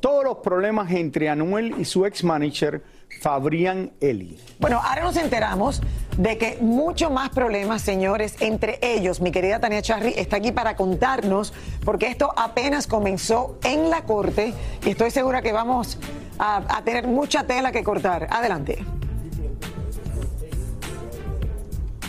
todos 0.00 0.24
los 0.24 0.38
problemas 0.38 0.90
entre 0.92 1.28
Anuel 1.28 1.74
y 1.78 1.84
su 1.84 2.04
ex 2.04 2.24
manager 2.24 2.82
Fabrián 3.20 3.92
Eli. 4.00 4.38
Bueno, 4.58 4.80
ahora 4.82 5.02
nos 5.02 5.16
enteramos 5.16 5.80
de 6.16 6.38
que 6.38 6.58
mucho 6.60 7.10
más 7.10 7.30
problemas, 7.30 7.82
señores, 7.82 8.36
entre 8.40 8.78
ellos. 8.82 9.20
Mi 9.20 9.30
querida 9.30 9.60
Tania 9.60 9.82
Charri 9.82 10.14
está 10.16 10.36
aquí 10.36 10.52
para 10.52 10.76
contarnos, 10.76 11.52
porque 11.84 12.08
esto 12.08 12.32
apenas 12.36 12.86
comenzó 12.86 13.58
en 13.64 13.90
la 13.90 14.02
corte 14.02 14.54
y 14.84 14.90
estoy 14.90 15.10
segura 15.10 15.42
que 15.42 15.52
vamos 15.52 15.98
a, 16.38 16.76
a 16.76 16.82
tener 16.82 17.06
mucha 17.06 17.44
tela 17.44 17.72
que 17.72 17.84
cortar. 17.84 18.28
Adelante. 18.30 18.84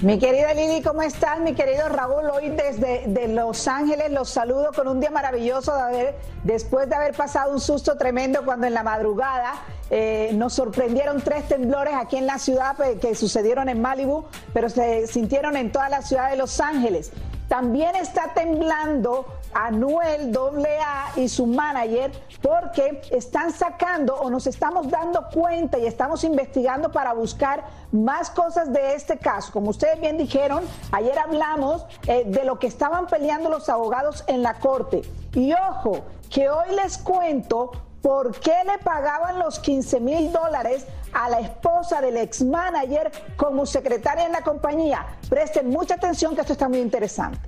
Mi 0.03 0.19
querida 0.19 0.53
Lili, 0.53 0.81
¿cómo 0.81 1.01
estás? 1.01 1.39
Mi 1.39 1.53
querido 1.53 1.87
Raúl, 1.87 2.29
hoy 2.29 2.49
desde 2.49 3.05
de 3.07 3.29
Los 3.29 3.69
Ángeles 3.69 4.11
los 4.11 4.29
saludo 4.29 4.71
con 4.75 4.89
un 4.89 4.99
día 4.99 5.09
maravilloso 5.09 5.73
de 5.73 5.81
haber, 5.81 6.15
después 6.43 6.89
de 6.89 6.95
haber 6.95 7.15
pasado 7.15 7.53
un 7.53 7.61
susto 7.61 7.95
tremendo 7.95 8.43
cuando 8.43 8.67
en 8.67 8.73
la 8.73 8.83
madrugada 8.83 9.53
eh, 9.89 10.31
nos 10.33 10.51
sorprendieron 10.55 11.21
tres 11.21 11.47
temblores 11.47 11.93
aquí 11.95 12.17
en 12.17 12.27
la 12.27 12.37
ciudad 12.37 12.75
que 12.99 13.15
sucedieron 13.15 13.69
en 13.69 13.81
Malibu, 13.81 14.25
pero 14.53 14.69
se 14.69 15.07
sintieron 15.07 15.55
en 15.55 15.71
toda 15.71 15.87
la 15.87 16.01
ciudad 16.01 16.29
de 16.29 16.35
Los 16.35 16.59
Ángeles. 16.59 17.13
También 17.47 17.95
está 17.95 18.33
temblando 18.33 19.25
Anuel 19.53 20.35
AA 20.35 21.11
y 21.15 21.29
su 21.29 21.45
manager 21.45 22.11
porque 22.41 23.01
están 23.11 23.51
sacando 23.51 24.15
o 24.15 24.29
nos 24.29 24.47
estamos 24.47 24.89
dando 24.89 25.27
cuenta 25.33 25.77
y 25.77 25.85
estamos 25.85 26.23
investigando 26.23 26.91
para 26.91 27.13
buscar 27.13 27.63
más 27.91 28.29
cosas 28.29 28.71
de 28.71 28.95
este 28.95 29.17
caso. 29.17 29.51
Como 29.51 29.69
ustedes 29.69 29.99
bien 29.99 30.17
dijeron, 30.17 30.63
ayer 30.91 31.17
hablamos 31.17 31.85
eh, 32.07 32.23
de 32.25 32.43
lo 32.43 32.59
que 32.59 32.67
estaban 32.67 33.07
peleando 33.07 33.49
los 33.49 33.69
abogados 33.69 34.23
en 34.27 34.41
la 34.43 34.55
corte. 34.55 35.01
Y 35.33 35.53
ojo, 35.53 36.01
que 36.29 36.49
hoy 36.49 36.75
les 36.75 36.97
cuento 36.97 37.71
por 38.01 38.37
qué 38.39 38.55
le 38.65 38.77
pagaban 38.83 39.39
los 39.39 39.59
15 39.59 39.99
mil 40.01 40.31
dólares 40.31 40.85
a 41.13 41.29
la 41.29 41.39
esposa 41.39 42.01
del 42.01 42.17
ex 42.17 42.43
manager 42.43 43.11
como 43.37 43.65
secretaria 43.65 44.25
en 44.25 44.33
la 44.33 44.41
compañía. 44.41 45.05
Presten 45.29 45.69
mucha 45.69 45.95
atención 45.95 46.35
que 46.35 46.41
esto 46.41 46.53
está 46.53 46.67
muy 46.67 46.79
interesante. 46.79 47.39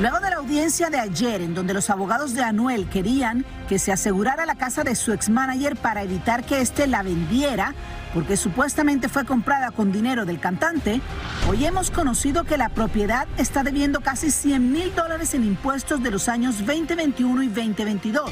Luego 0.00 0.18
de 0.18 0.30
la 0.30 0.36
audiencia 0.36 0.88
de 0.88 0.98
ayer, 0.98 1.42
en 1.42 1.54
donde 1.54 1.74
los 1.74 1.90
abogados 1.90 2.32
de 2.32 2.42
Anuel 2.42 2.88
querían 2.88 3.44
que 3.68 3.78
se 3.78 3.92
asegurara 3.92 4.46
la 4.46 4.54
casa 4.54 4.82
de 4.82 4.94
su 4.94 5.12
ex-manager 5.12 5.76
para 5.76 6.02
evitar 6.02 6.42
que 6.42 6.62
éste 6.62 6.86
la 6.86 7.02
vendiera, 7.02 7.74
porque 8.14 8.38
supuestamente 8.38 9.10
fue 9.10 9.26
comprada 9.26 9.72
con 9.72 9.92
dinero 9.92 10.24
del 10.24 10.40
cantante, 10.40 11.02
hoy 11.50 11.66
hemos 11.66 11.90
conocido 11.90 12.44
que 12.44 12.56
la 12.56 12.70
propiedad 12.70 13.28
está 13.36 13.62
debiendo 13.62 14.00
casi 14.00 14.30
100 14.30 14.72
mil 14.72 14.94
dólares 14.94 15.34
en 15.34 15.44
impuestos 15.44 16.02
de 16.02 16.10
los 16.10 16.30
años 16.30 16.64
2021 16.64 17.42
y 17.42 17.48
2022. 17.48 18.30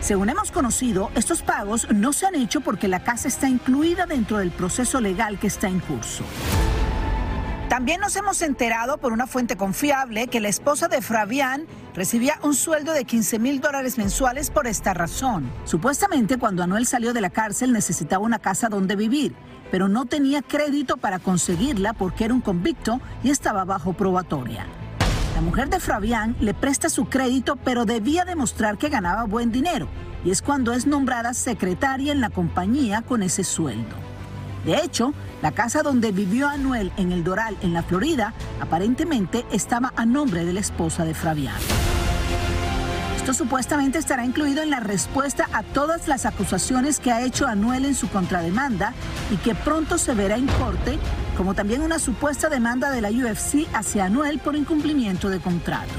Según 0.00 0.28
hemos 0.28 0.50
conocido, 0.50 1.12
estos 1.14 1.42
pagos 1.42 1.86
no 1.94 2.12
se 2.12 2.26
han 2.26 2.34
hecho 2.34 2.62
porque 2.62 2.88
la 2.88 3.04
casa 3.04 3.28
está 3.28 3.48
incluida 3.48 4.06
dentro 4.06 4.38
del 4.38 4.50
proceso 4.50 5.00
legal 5.00 5.38
que 5.38 5.46
está 5.46 5.68
en 5.68 5.78
curso. 5.78 6.24
También 7.76 8.00
nos 8.00 8.16
hemos 8.16 8.40
enterado 8.40 8.96
por 8.96 9.12
una 9.12 9.26
fuente 9.26 9.58
confiable 9.58 10.28
que 10.28 10.40
la 10.40 10.48
esposa 10.48 10.88
de 10.88 11.02
Fabián 11.02 11.66
recibía 11.94 12.38
un 12.42 12.54
sueldo 12.54 12.94
de 12.94 13.04
15 13.04 13.38
mil 13.38 13.60
dólares 13.60 13.98
mensuales 13.98 14.48
por 14.48 14.66
esta 14.66 14.94
razón. 14.94 15.52
Supuestamente 15.66 16.38
cuando 16.38 16.62
Anuel 16.62 16.86
salió 16.86 17.12
de 17.12 17.20
la 17.20 17.28
cárcel 17.28 17.74
necesitaba 17.74 18.24
una 18.24 18.38
casa 18.38 18.70
donde 18.70 18.96
vivir, 18.96 19.34
pero 19.70 19.88
no 19.88 20.06
tenía 20.06 20.40
crédito 20.40 20.96
para 20.96 21.18
conseguirla 21.18 21.92
porque 21.92 22.24
era 22.24 22.32
un 22.32 22.40
convicto 22.40 22.98
y 23.22 23.28
estaba 23.28 23.66
bajo 23.66 23.92
probatoria. 23.92 24.64
La 25.34 25.42
mujer 25.42 25.68
de 25.68 25.78
Fabián 25.78 26.34
le 26.40 26.54
presta 26.54 26.88
su 26.88 27.10
crédito, 27.10 27.56
pero 27.56 27.84
debía 27.84 28.24
demostrar 28.24 28.78
que 28.78 28.88
ganaba 28.88 29.24
buen 29.24 29.52
dinero, 29.52 29.86
y 30.24 30.30
es 30.30 30.40
cuando 30.40 30.72
es 30.72 30.86
nombrada 30.86 31.34
secretaria 31.34 32.12
en 32.12 32.22
la 32.22 32.30
compañía 32.30 33.02
con 33.02 33.22
ese 33.22 33.44
sueldo. 33.44 34.15
De 34.66 34.76
hecho, 34.82 35.14
la 35.42 35.52
casa 35.52 35.84
donde 35.84 36.10
vivió 36.10 36.48
Anuel 36.48 36.90
en 36.96 37.12
el 37.12 37.22
Doral, 37.22 37.56
en 37.62 37.72
la 37.72 37.84
Florida, 37.84 38.34
aparentemente 38.60 39.46
estaba 39.52 39.92
a 39.94 40.04
nombre 40.04 40.44
de 40.44 40.52
la 40.52 40.58
esposa 40.58 41.04
de 41.04 41.14
Fabián. 41.14 41.54
Esto 43.16 43.32
supuestamente 43.32 43.98
estará 43.98 44.24
incluido 44.24 44.64
en 44.64 44.70
la 44.70 44.80
respuesta 44.80 45.48
a 45.52 45.62
todas 45.62 46.08
las 46.08 46.26
acusaciones 46.26 46.98
que 46.98 47.12
ha 47.12 47.22
hecho 47.22 47.46
Anuel 47.46 47.84
en 47.84 47.94
su 47.94 48.08
contrademanda 48.08 48.92
y 49.32 49.36
que 49.36 49.54
pronto 49.54 49.98
se 49.98 50.14
verá 50.14 50.36
en 50.36 50.48
corte, 50.48 50.98
como 51.36 51.54
también 51.54 51.82
una 51.82 52.00
supuesta 52.00 52.48
demanda 52.48 52.90
de 52.90 53.02
la 53.02 53.10
UFC 53.10 53.68
hacia 53.72 54.06
Anuel 54.06 54.40
por 54.40 54.56
incumplimiento 54.56 55.28
de 55.28 55.38
contrato. 55.38 55.92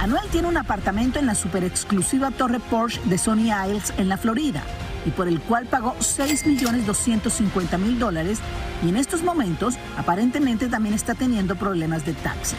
Anuel 0.00 0.28
tiene 0.32 0.48
un 0.48 0.56
apartamento 0.56 1.20
en 1.20 1.26
la 1.26 1.36
super 1.36 1.62
exclusiva 1.62 2.32
torre 2.32 2.58
Porsche 2.58 3.00
de 3.04 3.18
Sony 3.18 3.52
Isles 3.66 3.92
en 3.98 4.08
la 4.08 4.16
Florida 4.16 4.62
y 5.04 5.10
por 5.10 5.28
el 5.28 5.40
cual 5.40 5.66
pagó 5.66 5.94
6.250.000 5.98 7.98
dólares 7.98 8.38
y 8.84 8.88
en 8.88 8.96
estos 8.96 9.22
momentos 9.22 9.74
aparentemente 9.96 10.68
también 10.68 10.94
está 10.94 11.14
teniendo 11.14 11.56
problemas 11.56 12.04
de 12.04 12.14
taxes. 12.14 12.58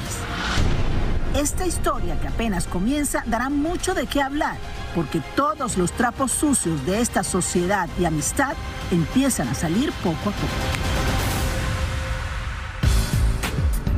Esta 1.36 1.66
historia 1.66 2.20
que 2.20 2.28
apenas 2.28 2.68
comienza 2.68 3.24
dará 3.26 3.50
mucho 3.50 3.94
de 3.94 4.06
qué 4.06 4.22
hablar 4.22 4.58
porque 4.94 5.22
todos 5.36 5.78
los 5.78 5.92
trapos 5.94 6.32
sucios 6.32 6.86
de 6.86 7.00
esta 7.00 7.24
sociedad 7.24 7.88
y 8.00 8.06
amistad 8.06 8.54
empiezan 8.92 9.48
a 9.48 9.54
salir 9.54 9.92
poco 10.04 10.30
a 10.30 10.34
poco. 10.34 10.48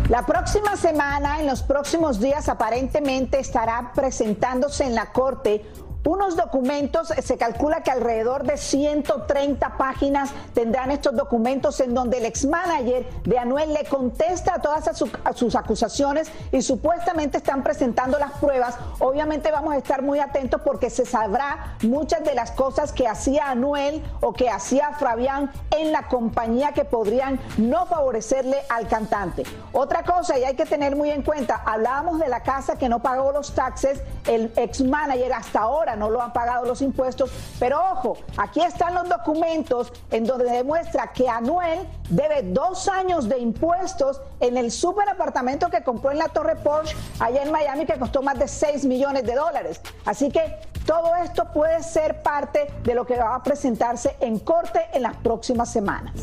La 0.10 0.26
próxima 0.26 0.76
semana, 0.76 1.40
en 1.40 1.48
los 1.48 1.64
próximos 1.64 2.20
días, 2.20 2.50
aparentemente 2.50 3.40
estará 3.40 3.94
presentándose 3.96 4.84
en 4.84 4.96
la 4.96 5.12
corte 5.12 5.66
unos 6.06 6.36
documentos, 6.36 7.08
se 7.24 7.38
calcula 7.38 7.82
que 7.82 7.92
alrededor 7.92 8.44
de 8.44 8.58
130 8.58 9.78
páginas 9.78 10.32
tendrán 10.54 10.92
estos 10.92 11.16
documentos 11.16 11.80
en 11.80 11.94
donde 11.94 12.18
el 12.18 12.26
ex 12.26 12.46
manager 12.46 13.08
de 13.24 13.40
Anuel 13.40 13.74
le 13.74 13.86
contesta 13.86 14.56
a 14.56 14.60
todas 14.62 14.88
a 14.88 14.94
su- 14.94 15.10
a 15.24 15.34
sus 15.34 15.56
acusaciones 15.56 16.30
y 16.52 16.62
supuestamente 16.62 17.38
están 17.38 17.64
presentando 17.64 18.20
las 18.20 18.34
pruebas. 18.34 18.76
Obviamente 19.00 19.50
vamos 19.52 19.74
a 19.74 19.78
estar 19.78 20.02
muy 20.02 20.20
atentos 20.20 20.62
porque 20.62 20.90
se 20.90 21.06
sabrá 21.06 21.78
muchas 21.84 22.24
de 22.24 22.36
las 22.36 22.52
cosas 22.52 22.92
que 22.92 23.08
hacía 23.08 23.50
Anuel 23.50 24.04
o 24.22 24.34
que 24.34 24.50
hacía 24.50 24.92
Fabián 25.00 25.52
en 25.72 25.92
la 25.92 26.08
compañía 26.08 26.74
que 26.74 26.86
podrían 26.86 27.40
no 27.58 27.86
favorecerle 27.86 28.58
al 28.70 28.88
cantante. 28.88 29.44
Otra 29.72 30.04
cosa, 30.04 30.38
y 30.38 30.44
hay 30.44 30.56
que 30.56 30.66
tener 30.66 30.96
muy 30.96 31.12
en 31.12 31.22
cuenta, 31.24 31.62
hablábamos 31.66 32.20
de 32.20 32.28
la 32.28 32.42
casa 32.42 32.78
que 32.78 32.90
no 32.90 33.00
pagó 33.02 33.32
los 33.32 33.54
taxes, 33.56 34.02
el 34.28 34.52
ex 34.56 34.82
manager 34.82 35.32
hasta 35.34 35.60
ahora 35.62 35.93
no 35.96 36.10
lo 36.10 36.22
han 36.22 36.34
pagado 36.34 36.66
los 36.66 36.82
impuestos, 36.82 37.32
pero 37.60 37.80
ojo, 37.92 38.18
aquí 38.38 38.62
están 38.62 38.94
los 38.96 39.08
documentos 39.10 39.92
en 40.12 40.26
donde 40.26 40.46
demuestra 40.46 41.12
que 41.14 41.28
Anuel 41.30 41.80
debe 42.10 42.44
dos 42.44 42.88
años 42.88 43.28
de 43.30 43.40
impuestos 43.40 44.22
en 44.40 44.58
el 44.58 44.72
super 44.72 45.08
apartamento 45.10 45.70
que 45.70 45.84
compró 45.84 46.12
en 46.12 46.18
la 46.18 46.30
Torre 46.30 46.56
Porsche 46.56 46.96
allá 47.20 47.44
en 47.44 47.52
Miami 47.52 47.86
que 47.86 47.98
costó 48.00 48.22
más 48.22 48.38
de 48.40 48.48
6 48.48 48.86
millones 48.86 49.24
de 49.26 49.36
dólares. 49.36 49.82
Así 50.06 50.30
que 50.32 50.58
todo 50.86 51.16
esto 51.16 51.46
puede 51.54 51.82
ser 51.82 52.22
parte 52.22 52.68
de 52.84 52.94
lo 52.94 53.06
que 53.06 53.16
va 53.16 53.36
a 53.36 53.44
presentarse 53.44 54.18
en 54.20 54.40
corte 54.40 54.82
en 54.94 55.04
las 55.04 55.16
próximas 55.18 55.72
semanas. 55.72 56.14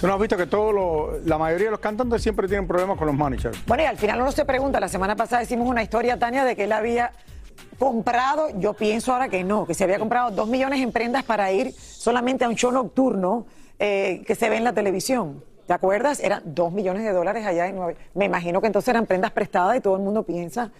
¿Tú 0.00 0.06
no 0.06 0.14
has 0.14 0.20
visto 0.20 0.36
que 0.36 0.46
todos 0.46 0.74
los- 0.74 1.24
la 1.26 1.36
mayoría 1.38 1.66
de 1.66 1.70
los 1.72 1.80
cantantes 1.80 2.22
siempre 2.22 2.48
tienen 2.48 2.66
problemas 2.66 2.96
con 2.98 3.06
los 3.06 3.16
managers? 3.16 3.58
Bueno, 3.66 3.82
y 3.82 3.86
al 3.86 3.96
final 3.98 4.20
uno 4.22 4.32
se 4.32 4.44
pregunta, 4.44 4.80
la 4.80 4.88
semana 4.88 5.16
pasada 5.16 5.42
hicimos 5.42 5.68
una 5.68 5.82
historia, 5.82 6.18
Tania, 6.18 6.44
de 6.44 6.56
que 6.56 6.64
él 6.64 6.72
había 6.72 7.12
comprado, 7.78 8.48
yo 8.58 8.74
pienso 8.74 9.12
ahora 9.12 9.28
que 9.28 9.44
no, 9.44 9.66
que 9.66 9.74
se 9.74 9.84
había 9.84 9.98
comprado 9.98 10.30
dos 10.30 10.48
millones 10.48 10.80
en 10.80 10.92
prendas 10.92 11.24
para 11.24 11.50
ir 11.52 11.72
solamente 11.72 12.44
a 12.44 12.48
un 12.48 12.54
show 12.56 12.72
nocturno 12.72 13.46
eh, 13.78 14.22
que 14.26 14.34
se 14.34 14.48
ve 14.48 14.56
en 14.56 14.64
la 14.64 14.72
televisión. 14.72 15.42
¿Te 15.66 15.72
acuerdas? 15.72 16.20
Eran 16.20 16.42
dos 16.44 16.72
millones 16.72 17.02
de 17.02 17.12
dólares 17.12 17.44
allá 17.44 17.66
en 17.66 17.74
Nueva 17.76 17.92
York. 17.92 18.02
Me 18.14 18.24
imagino 18.26 18.60
que 18.60 18.68
entonces 18.68 18.88
eran 18.88 19.04
prendas 19.06 19.32
prestadas 19.32 19.76
y 19.76 19.80
todo 19.80 19.96
el 19.96 20.02
mundo 20.02 20.22
piensa 20.22 20.70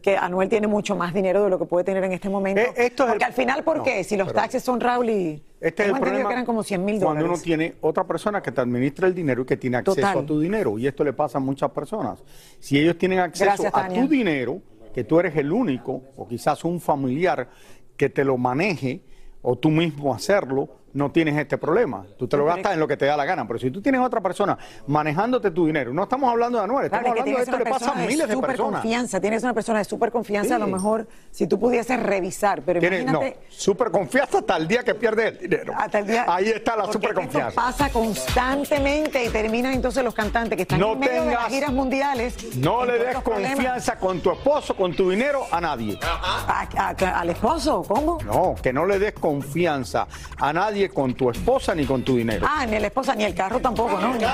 que 0.00 0.16
Anuel 0.16 0.48
tiene 0.48 0.68
mucho 0.68 0.94
más 0.94 1.12
dinero 1.12 1.42
de 1.42 1.50
lo 1.50 1.58
que 1.58 1.64
puede 1.64 1.82
tener 1.84 2.04
en 2.04 2.12
este 2.12 2.28
momento. 2.28 2.60
Eh, 2.60 2.72
esto 2.76 3.02
es 3.04 3.08
Porque 3.10 3.24
el- 3.24 3.30
al 3.30 3.32
final, 3.32 3.64
¿por 3.64 3.78
No, 3.78 3.82
qué? 3.82 4.04
Si 4.04 4.16
los 4.16 4.28
pero- 4.28 4.40
taxes 4.40 4.62
son 4.62 4.80
Raúl 4.80 5.10
y... 5.10 5.42
Este 5.60 5.82
es 5.82 5.88
el 5.88 5.98
problema 5.98 6.28
que 6.28 6.32
eran 6.34 6.44
como 6.46 6.62
100 6.62 6.84
mil 6.84 7.00
cuando 7.00 7.22
dólares. 7.22 7.38
uno 7.38 7.42
tiene 7.42 7.74
otra 7.80 8.04
persona 8.04 8.40
que 8.40 8.52
te 8.52 8.60
administra 8.60 9.08
el 9.08 9.14
dinero 9.16 9.42
y 9.42 9.46
que 9.46 9.56
tiene 9.56 9.78
acceso 9.78 9.96
Total. 9.96 10.18
a 10.18 10.26
tu 10.26 10.38
dinero. 10.38 10.78
Y 10.78 10.86
esto 10.86 11.02
le 11.02 11.12
pasa 11.12 11.38
a 11.38 11.40
muchas 11.40 11.70
personas. 11.72 12.20
Si 12.60 12.78
ellos 12.78 12.96
tienen 12.98 13.18
acceso 13.18 13.46
Gracias, 13.46 13.72
a 13.74 13.88
tu 13.88 14.06
dinero, 14.06 14.60
que 14.96 15.04
tú 15.04 15.20
eres 15.20 15.36
el 15.36 15.52
único, 15.52 16.04
o 16.16 16.26
quizás 16.26 16.64
un 16.64 16.80
familiar 16.80 17.50
que 17.98 18.08
te 18.08 18.24
lo 18.24 18.38
maneje, 18.38 19.02
o 19.42 19.54
tú 19.54 19.68
mismo 19.68 20.14
hacerlo, 20.14 20.70
no 20.96 21.10
tienes 21.12 21.36
este 21.36 21.58
problema. 21.58 22.04
Tú 22.18 22.26
te 22.26 22.36
lo 22.38 22.46
gastas 22.46 22.72
en 22.72 22.80
lo 22.80 22.88
que 22.88 22.96
te 22.96 23.04
da 23.04 23.16
la 23.16 23.24
gana. 23.26 23.46
Pero 23.46 23.58
si 23.58 23.70
tú 23.70 23.82
tienes 23.82 24.00
otra 24.00 24.20
persona 24.22 24.56
manejándote 24.86 25.50
tu 25.50 25.66
dinero, 25.66 25.92
no 25.92 26.04
estamos 26.04 26.30
hablando 26.30 26.58
de 26.60 26.66
Claro, 26.66 26.82
estamos 26.84 27.10
hablando 27.10 27.36
de 27.36 27.42
esto 27.42 27.58
le 27.58 27.64
pasa 27.66 27.90
a 27.92 27.94
miles 27.96 28.28
de 28.28 28.36
personas. 28.38 28.80
confianza, 28.80 29.20
tienes 29.20 29.42
una 29.42 29.52
persona 29.54 29.78
de 29.80 29.84
súper 29.84 30.10
confianza, 30.10 30.56
a 30.56 30.58
lo 30.58 30.66
mejor 30.66 31.06
si 31.30 31.46
tú 31.46 31.60
pudieses 31.60 32.02
revisar, 32.02 32.62
pero 32.62 32.80
Tienes, 32.80 33.04
no, 33.04 33.12
imagínate... 33.20 33.38
súper 33.50 33.90
confianza 33.90 34.38
hasta 34.38 34.56
el 34.56 34.66
día 34.66 34.82
que 34.82 34.94
pierdes 34.94 35.32
el 35.32 35.38
dinero. 35.38 35.74
Hasta 35.76 35.98
el 35.98 36.06
día- 36.06 36.24
Ahí 36.28 36.48
está 36.48 36.76
la 36.76 36.90
súper 36.90 37.12
confianza. 37.14 37.54
pasa 37.54 37.90
constantemente 37.90 39.22
y 39.24 39.28
terminan 39.28 39.74
entonces 39.74 40.02
los 40.02 40.14
cantantes 40.14 40.56
que 40.56 40.62
están 40.62 40.80
No 40.80 40.92
en 40.92 40.98
medio 41.00 41.24
de 41.24 41.34
las 41.34 41.48
giras 41.48 41.72
mundiales. 41.72 42.56
No 42.56 42.84
le 42.84 42.98
des 42.98 43.16
problemas. 43.18 43.52
confianza 43.54 43.98
con 43.98 44.20
tu 44.20 44.30
esposo, 44.32 44.74
con 44.74 44.94
tu 44.94 45.10
dinero, 45.10 45.42
a 45.50 45.60
nadie. 45.60 45.98
A- 46.02 46.66
a- 46.76 47.20
al 47.20 47.30
esposo, 47.30 47.82
¿cómo? 47.86 48.18
No, 48.24 48.54
que 48.62 48.72
no 48.72 48.86
le 48.86 48.98
des 48.98 49.12
confianza 49.12 50.06
a 50.38 50.52
nadie 50.52 50.85
con 50.88 51.14
tu 51.14 51.30
esposa 51.30 51.74
ni 51.74 51.84
con 51.84 52.02
tu 52.02 52.16
dinero. 52.16 52.46
Ah, 52.48 52.66
ni 52.66 52.78
la 52.78 52.86
esposa, 52.86 53.14
ni 53.14 53.24
el 53.24 53.34
carro 53.34 53.60
tampoco, 53.60 53.98
¿no? 53.98 54.14
Ni 54.14 54.24
el 54.24 54.30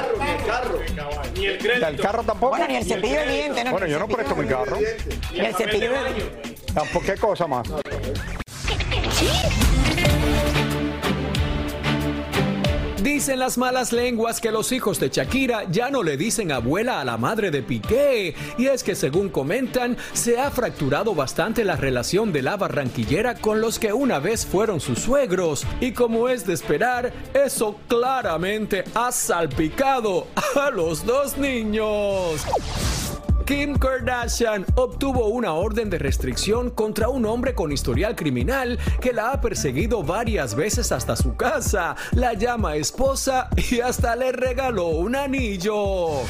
carro, 0.46 0.80
ni 1.36 1.46
el 1.46 1.58
crédito. 1.58 1.86
¿El 1.86 2.00
carro 2.00 2.22
tampoco? 2.22 2.50
Bueno, 2.50 2.66
ni 2.68 2.76
el 2.76 2.84
cepillo 2.84 3.20
de 3.20 3.32
dientes, 3.32 3.64
¿no? 3.64 3.70
Bueno, 3.72 3.86
Ni 3.86 3.92
el 3.92 3.98
yo 3.98 4.06
no 4.06 4.14
presto 4.14 4.36
mi 4.36 4.46
carro. 4.46 4.78
Ni 5.32 5.40
el 5.40 5.54
cepillo 5.54 5.90
de 5.92 6.52
Tampoco, 6.74 7.04
¿qué 7.04 7.14
cosa 7.16 7.46
más? 7.46 7.68
Dicen 13.02 13.40
las 13.40 13.58
malas 13.58 13.92
lenguas 13.92 14.40
que 14.40 14.52
los 14.52 14.70
hijos 14.70 15.00
de 15.00 15.08
Shakira 15.08 15.64
ya 15.68 15.90
no 15.90 16.04
le 16.04 16.16
dicen 16.16 16.52
abuela 16.52 17.00
a 17.00 17.04
la 17.04 17.16
madre 17.16 17.50
de 17.50 17.60
Piqué. 17.60 18.36
Y 18.56 18.66
es 18.66 18.84
que 18.84 18.94
según 18.94 19.28
comentan, 19.28 19.96
se 20.12 20.38
ha 20.38 20.52
fracturado 20.52 21.12
bastante 21.12 21.64
la 21.64 21.74
relación 21.74 22.32
de 22.32 22.42
la 22.42 22.56
barranquillera 22.56 23.34
con 23.34 23.60
los 23.60 23.80
que 23.80 23.92
una 23.92 24.20
vez 24.20 24.46
fueron 24.46 24.78
sus 24.78 25.00
suegros. 25.00 25.66
Y 25.80 25.90
como 25.90 26.28
es 26.28 26.46
de 26.46 26.54
esperar, 26.54 27.12
eso 27.34 27.76
claramente 27.88 28.84
ha 28.94 29.10
salpicado 29.10 30.28
a 30.54 30.70
los 30.70 31.04
dos 31.04 31.36
niños. 31.36 32.46
Kim 33.46 33.76
Kardashian 33.76 34.64
obtuvo 34.76 35.26
una 35.26 35.52
orden 35.54 35.90
de 35.90 35.98
restricción 35.98 36.70
contra 36.70 37.08
un 37.08 37.26
hombre 37.26 37.54
con 37.54 37.72
historial 37.72 38.14
criminal 38.14 38.78
que 39.00 39.12
la 39.12 39.32
ha 39.32 39.40
perseguido 39.40 40.02
varias 40.02 40.54
veces 40.54 40.92
hasta 40.92 41.16
su 41.16 41.36
casa, 41.36 41.96
la 42.12 42.34
llama 42.34 42.76
esposa 42.76 43.48
y 43.70 43.80
hasta 43.80 44.14
le 44.16 44.32
regaló 44.32 44.88
un 44.88 45.16
anillo. 45.16 46.22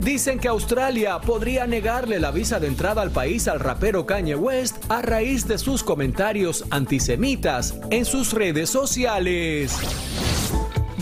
Dicen 0.00 0.38
que 0.38 0.48
Australia 0.48 1.20
podría 1.20 1.66
negarle 1.66 2.20
la 2.20 2.30
visa 2.30 2.60
de 2.60 2.68
entrada 2.68 3.02
al 3.02 3.10
país 3.10 3.48
al 3.48 3.60
rapero 3.60 4.06
Kanye 4.06 4.36
West 4.36 4.84
a 4.88 5.02
raíz 5.02 5.46
de 5.48 5.58
sus 5.58 5.82
comentarios 5.82 6.64
antisemitas 6.70 7.74
en 7.90 8.04
sus 8.04 8.32
redes 8.32 8.70
sociales. 8.70 9.76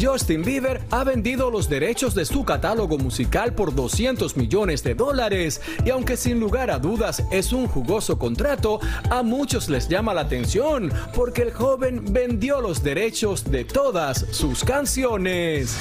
Justin 0.01 0.43
Bieber 0.43 0.83
ha 0.91 1.05
vendido 1.05 1.51
los 1.51 1.69
derechos 1.69 2.15
de 2.15 2.25
su 2.25 2.45
catálogo 2.45 2.99
musical 2.99 3.55
por 3.55 3.75
200 3.75 4.37
millones 4.37 4.83
de 4.83 4.95
dólares 4.95 5.61
y 5.85 5.91
aunque 5.91 6.17
sin 6.17 6.39
lugar 6.39 6.71
a 6.71 6.79
dudas 6.79 7.23
es 7.31 7.53
un 7.53 7.67
jugoso 7.67 8.19
contrato, 8.19 8.81
a 9.11 9.23
muchos 9.23 9.69
les 9.69 9.89
llama 9.89 10.15
la 10.15 10.23
atención 10.23 10.93
porque 11.15 11.43
el 11.43 11.53
joven 11.53 12.05
vendió 12.11 12.61
los 12.61 12.83
derechos 12.83 13.51
de 13.51 13.65
todas 13.65 14.27
sus 14.31 14.65
canciones. 14.65 15.77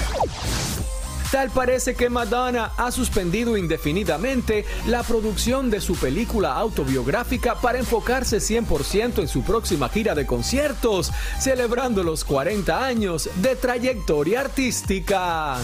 Tal 1.35 1.49
parece 1.49 1.95
que 1.95 2.09
Madonna 2.09 2.71
ha 2.77 2.93
suspendido 2.93 3.57
indefinidamente 3.57 4.63
la 4.87 5.03
producción 5.03 5.69
de 5.69 5.81
su 5.81 5.97
película 5.97 6.53
autobiográfica 6.53 7.55
para 7.55 7.77
enfocarse 7.77 8.37
100% 8.37 9.19
en 9.19 9.27
su 9.27 9.43
próxima 9.43 9.89
gira 9.89 10.15
de 10.15 10.25
conciertos, 10.25 11.11
celebrando 11.37 12.03
los 12.03 12.23
40 12.23 12.85
años 12.85 13.29
de 13.41 13.57
trayectoria 13.57 14.39
artística. 14.39 15.57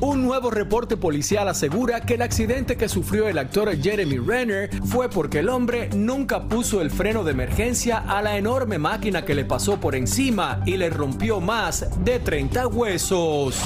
Un 0.00 0.24
nuevo 0.24 0.50
reporte 0.50 0.96
policial 0.96 1.46
asegura 1.46 2.00
que 2.00 2.14
el 2.14 2.22
accidente 2.22 2.76
que 2.76 2.88
sufrió 2.88 3.28
el 3.28 3.38
actor 3.38 3.70
Jeremy 3.80 4.18
Renner 4.18 4.70
fue 4.84 5.08
porque 5.08 5.38
el 5.38 5.48
hombre 5.48 5.88
nunca 5.94 6.48
puso 6.48 6.80
el 6.80 6.90
freno 6.90 7.22
de 7.22 7.30
emergencia 7.30 7.98
a 7.98 8.20
la 8.20 8.36
enorme 8.36 8.78
máquina 8.78 9.24
que 9.24 9.36
le 9.36 9.44
pasó 9.44 9.78
por 9.78 9.94
encima 9.94 10.64
y 10.66 10.78
le 10.78 10.90
rompió 10.90 11.40
más 11.40 11.86
de 12.04 12.18
30 12.18 12.66
huesos. 12.66 13.62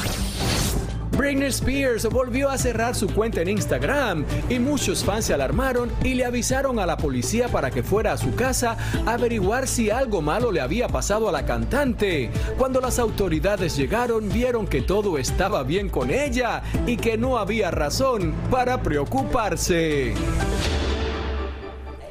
Britney 1.16 1.48
Spears 1.48 2.04
volvió 2.10 2.50
a 2.50 2.58
cerrar 2.58 2.94
su 2.94 3.08
cuenta 3.08 3.40
en 3.40 3.48
Instagram 3.48 4.24
y 4.50 4.58
muchos 4.58 5.02
fans 5.02 5.24
se 5.26 5.34
alarmaron 5.34 5.90
y 6.04 6.14
le 6.14 6.24
avisaron 6.26 6.78
a 6.78 6.84
la 6.86 6.96
policía 6.98 7.48
para 7.48 7.70
que 7.70 7.82
fuera 7.82 8.12
a 8.12 8.16
su 8.18 8.34
casa 8.34 8.76
a 9.06 9.14
averiguar 9.14 9.66
si 9.66 9.88
algo 9.90 10.20
malo 10.20 10.52
le 10.52 10.60
había 10.60 10.88
pasado 10.88 11.28
a 11.28 11.32
la 11.32 11.46
cantante. 11.46 12.30
Cuando 12.58 12.80
las 12.80 12.98
autoridades 12.98 13.76
llegaron 13.76 14.28
vieron 14.28 14.66
que 14.66 14.82
todo 14.82 15.16
estaba 15.16 15.62
bien 15.62 15.88
con 15.88 16.10
ella 16.10 16.62
y 16.86 16.96
que 16.96 17.16
no 17.16 17.38
había 17.38 17.70
razón 17.70 18.34
para 18.50 18.82
preocuparse. 18.82 20.12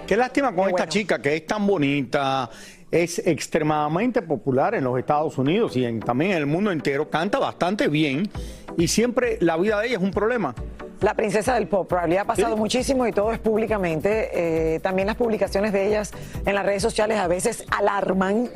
Qué 0.07 0.17
lástima 0.17 0.53
con 0.53 0.69
esta 0.69 0.87
chica 0.87 1.19
que 1.21 1.35
es 1.35 1.45
tan 1.47 1.65
bonita, 1.65 2.49
es 2.91 3.19
extremadamente 3.19 4.21
popular 4.21 4.75
en 4.75 4.83
los 4.83 4.97
Estados 4.99 5.35
Unidos 5.39 5.75
y 5.75 5.83
en- 5.83 5.99
también 5.99 6.31
en 6.31 6.37
el 6.37 6.45
mundo 6.45 6.71
entero, 6.71 7.09
canta 7.09 7.39
bastante 7.39 7.87
bien 7.87 8.29
y 8.77 8.87
siempre 8.87 9.37
la 9.41 9.57
vida 9.57 9.79
de 9.79 9.87
ella 9.87 9.97
es 9.97 10.03
un 10.03 10.11
problema. 10.11 10.53
La 11.01 11.13
princesa 11.13 11.55
del 11.55 11.67
pop, 11.67 11.91
Riley, 11.91 12.17
ha 12.17 12.25
pasado 12.25 12.55
muchísimo 12.57 13.05
y 13.05 13.11
todo 13.11 13.31
es 13.31 13.39
públicamente. 13.39 14.29
Eh, 14.75 14.79
también 14.79 15.07
las 15.07 15.17
publicaciones 15.17 15.73
de 15.73 15.87
ellas 15.87 16.11
en 16.45 16.55
las 16.55 16.65
redes 16.65 16.81
sociales 16.81 17.17
a 17.19 17.27
veces 17.27 17.65
alarman. 17.69 18.49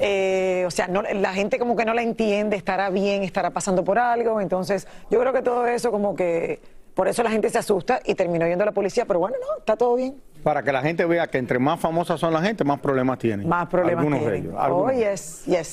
Eh, 0.00 0.64
o 0.66 0.70
sea, 0.72 0.88
no- 0.88 1.02
la 1.02 1.32
gente 1.34 1.56
como 1.58 1.76
que 1.76 1.84
no 1.84 1.94
la 1.94 2.02
entiende, 2.02 2.56
estará 2.56 2.90
bien, 2.90 3.22
estará 3.22 3.50
pasando 3.50 3.84
por 3.84 3.98
algo. 3.98 4.40
Entonces, 4.40 4.88
yo 5.10 5.20
creo 5.20 5.32
que 5.32 5.40
todo 5.42 5.66
eso 5.68 5.92
como 5.92 6.16
que, 6.16 6.60
por 6.94 7.06
eso 7.06 7.22
la 7.22 7.30
gente 7.30 7.48
se 7.48 7.58
asusta 7.58 8.00
y 8.04 8.14
terminó 8.16 8.46
yendo 8.46 8.64
a 8.64 8.66
la 8.66 8.72
policía, 8.72 9.04
pero 9.06 9.20
bueno, 9.20 9.36
no, 9.40 9.58
está 9.60 9.76
todo 9.76 9.94
bien. 9.94 10.20
Para 10.42 10.62
que 10.64 10.72
la 10.72 10.82
gente 10.82 11.04
vea 11.06 11.28
que 11.28 11.38
entre 11.38 11.58
más 11.60 11.78
famosas 11.80 12.18
son 12.20 12.32
la 12.32 12.42
gente, 12.42 12.64
más 12.64 12.80
problemas 12.80 13.18
tienen. 13.20 13.48
Más 13.48 13.68
problemas 13.68 14.00
Algunos 14.04 14.20
de 14.20 14.26
tienen. 14.26 14.42
ellos. 14.50 14.54
Oh, 14.58 14.60
algunos. 14.62 14.96
yes, 14.96 15.44
yes. 15.46 15.72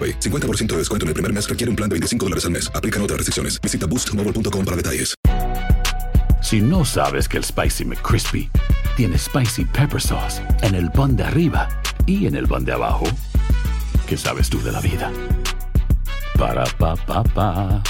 AroPay. 0.01 0.19
50% 0.19 0.67
de 0.67 0.77
descuento 0.77 1.05
en 1.05 1.09
el 1.09 1.13
primer 1.13 1.33
mes 1.33 1.47
requiere 1.47 1.69
un 1.69 1.75
plan 1.75 1.89
de 1.89 1.95
25 1.95 2.25
dólares 2.25 2.45
al 2.45 2.51
mes. 2.51 2.71
Aplican 2.73 3.01
otras 3.01 3.17
restricciones. 3.17 3.59
Visita 3.61 3.85
boostmobile.com 3.85 4.65
para 4.65 4.77
detalles. 4.77 5.15
Si 6.41 6.59
no 6.59 6.83
sabes 6.83 7.29
que 7.29 7.37
el 7.37 7.43
Spicy 7.43 7.85
McCrispy 7.85 8.49
tiene 8.97 9.17
Spicy 9.17 9.65
Pepper 9.65 10.01
Sauce 10.01 10.41
en 10.63 10.75
el 10.75 10.91
pan 10.91 11.15
de 11.15 11.23
arriba 11.23 11.69
y 12.05 12.25
en 12.25 12.35
el 12.35 12.47
pan 12.47 12.65
de 12.65 12.73
abajo, 12.73 13.05
¿qué 14.07 14.17
sabes 14.17 14.49
tú 14.49 14.61
de 14.61 14.71
la 14.71 14.81
vida? 14.81 15.11
Para, 16.37 16.65
pa, 16.65 16.95
pa, 16.95 17.23
pa. 17.23 17.83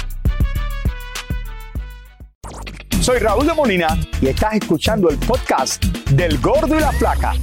Soy 3.02 3.20
Raúl 3.20 3.48
de 3.48 3.54
Molina 3.54 3.98
y 4.22 4.28
estás 4.28 4.54
escuchando 4.56 5.10
el 5.10 5.18
podcast 5.18 5.84
del 6.12 6.38
Gordo 6.40 6.76
y 6.76 6.82
la 6.82 6.92
Flaca. 6.92 7.34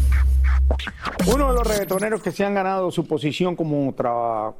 Uno 1.33 1.49
de 1.49 1.55
los 1.55 1.67
reggaetoneros 1.67 2.23
que 2.23 2.33
se 2.33 2.45
han 2.45 2.55
ganado 2.55 2.91
su 2.91 3.07
posición 3.07 3.55
como 3.57 3.95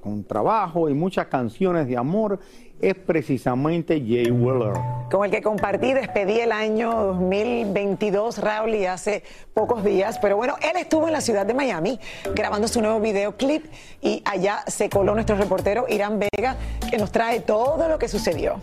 con 0.01 0.25
trabajo 0.25 0.89
y 0.89 0.95
muchas 0.95 1.27
canciones 1.27 1.87
de 1.87 1.97
amor 1.97 2.39
es 2.81 2.95
precisamente 2.95 3.99
Jay 3.99 4.31
Wheeler. 4.31 4.75
Con 5.11 5.25
el 5.25 5.31
que 5.31 5.43
compartí, 5.43 5.93
despedí 5.93 6.39
el 6.41 6.53
año 6.53 6.93
2022, 6.93 8.39
Raúl, 8.39 8.75
y 8.75 8.87
hace 8.87 9.25
pocos 9.55 9.83
días. 9.83 10.19
Pero 10.21 10.37
bueno, 10.37 10.57
él 10.63 10.77
estuvo 10.77 11.07
en 11.07 11.13
la 11.13 11.21
ciudad 11.21 11.47
de 11.47 11.55
Miami 11.55 11.99
grabando 12.35 12.69
su 12.69 12.81
nuevo 12.81 13.01
videoclip 13.01 13.65
y 14.01 14.23
allá 14.25 14.63
se 14.67 14.89
coló 14.89 15.15
nuestro 15.15 15.37
reportero 15.37 15.87
Irán 15.89 16.21
Vega, 16.21 16.57
que 16.91 16.99
nos 16.99 17.11
trae 17.11 17.41
todo 17.41 17.89
lo 17.89 17.99
que 17.99 18.09
sucedió. 18.09 18.61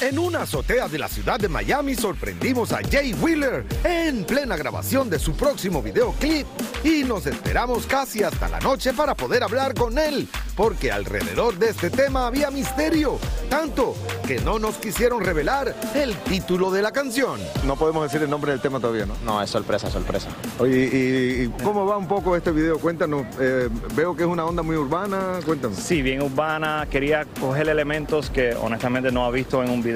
En 0.00 0.18
una 0.18 0.42
azotea 0.42 0.88
de 0.88 0.98
la 0.98 1.08
ciudad 1.08 1.38
de 1.38 1.46
Miami 1.46 1.94
sorprendimos 1.94 2.72
a 2.72 2.80
Jay 2.90 3.12
Wheeler 3.12 3.66
en 3.84 4.24
plena 4.24 4.56
grabación 4.56 5.10
de 5.10 5.18
su 5.18 5.34
próximo 5.34 5.82
videoclip 5.82 6.46
y 6.82 7.04
nos 7.04 7.26
esperamos 7.26 7.84
casi 7.86 8.22
hasta 8.22 8.48
la 8.48 8.60
noche 8.60 8.94
para 8.94 9.14
poder 9.14 9.42
hablar 9.42 9.74
con 9.74 9.98
él, 9.98 10.26
porque 10.56 10.90
alrededor 10.90 11.58
de 11.58 11.68
este 11.68 11.90
tema 11.90 12.26
había 12.26 12.50
misterio, 12.50 13.18
tanto 13.50 13.94
que 14.26 14.40
no 14.40 14.58
nos 14.58 14.76
quisieron 14.76 15.22
revelar 15.22 15.76
el 15.94 16.14
título 16.16 16.70
de 16.70 16.80
la 16.80 16.92
canción. 16.92 17.38
No 17.66 17.76
podemos 17.76 18.04
decir 18.04 18.22
el 18.22 18.30
nombre 18.30 18.52
del 18.52 18.62
tema 18.62 18.80
todavía, 18.80 19.04
¿no? 19.04 19.16
No, 19.22 19.42
es 19.42 19.50
sorpresa, 19.50 19.90
sorpresa. 19.90 20.28
Oye, 20.58 20.88
¿y, 20.90 21.42
y 21.42 21.48
cómo 21.62 21.84
va 21.84 21.98
un 21.98 22.08
poco 22.08 22.34
este 22.36 22.52
video? 22.52 22.78
Cuéntanos. 22.78 23.26
eh, 23.38 23.68
veo 23.94 24.16
que 24.16 24.22
es 24.22 24.28
una 24.28 24.46
onda 24.46 24.62
muy 24.62 24.76
urbana. 24.76 25.40
Cuéntanos. 25.44 25.76
Sí, 25.76 26.00
bien 26.00 26.22
urbana. 26.22 26.86
Quería 26.90 27.26
coger 27.38 27.68
elementos 27.68 28.30
que 28.30 28.54
honestamente 28.54 29.12
no 29.12 29.26
ha 29.26 29.30
visto 29.30 29.62
en 29.62 29.68
un 29.68 29.82
video. 29.82 29.89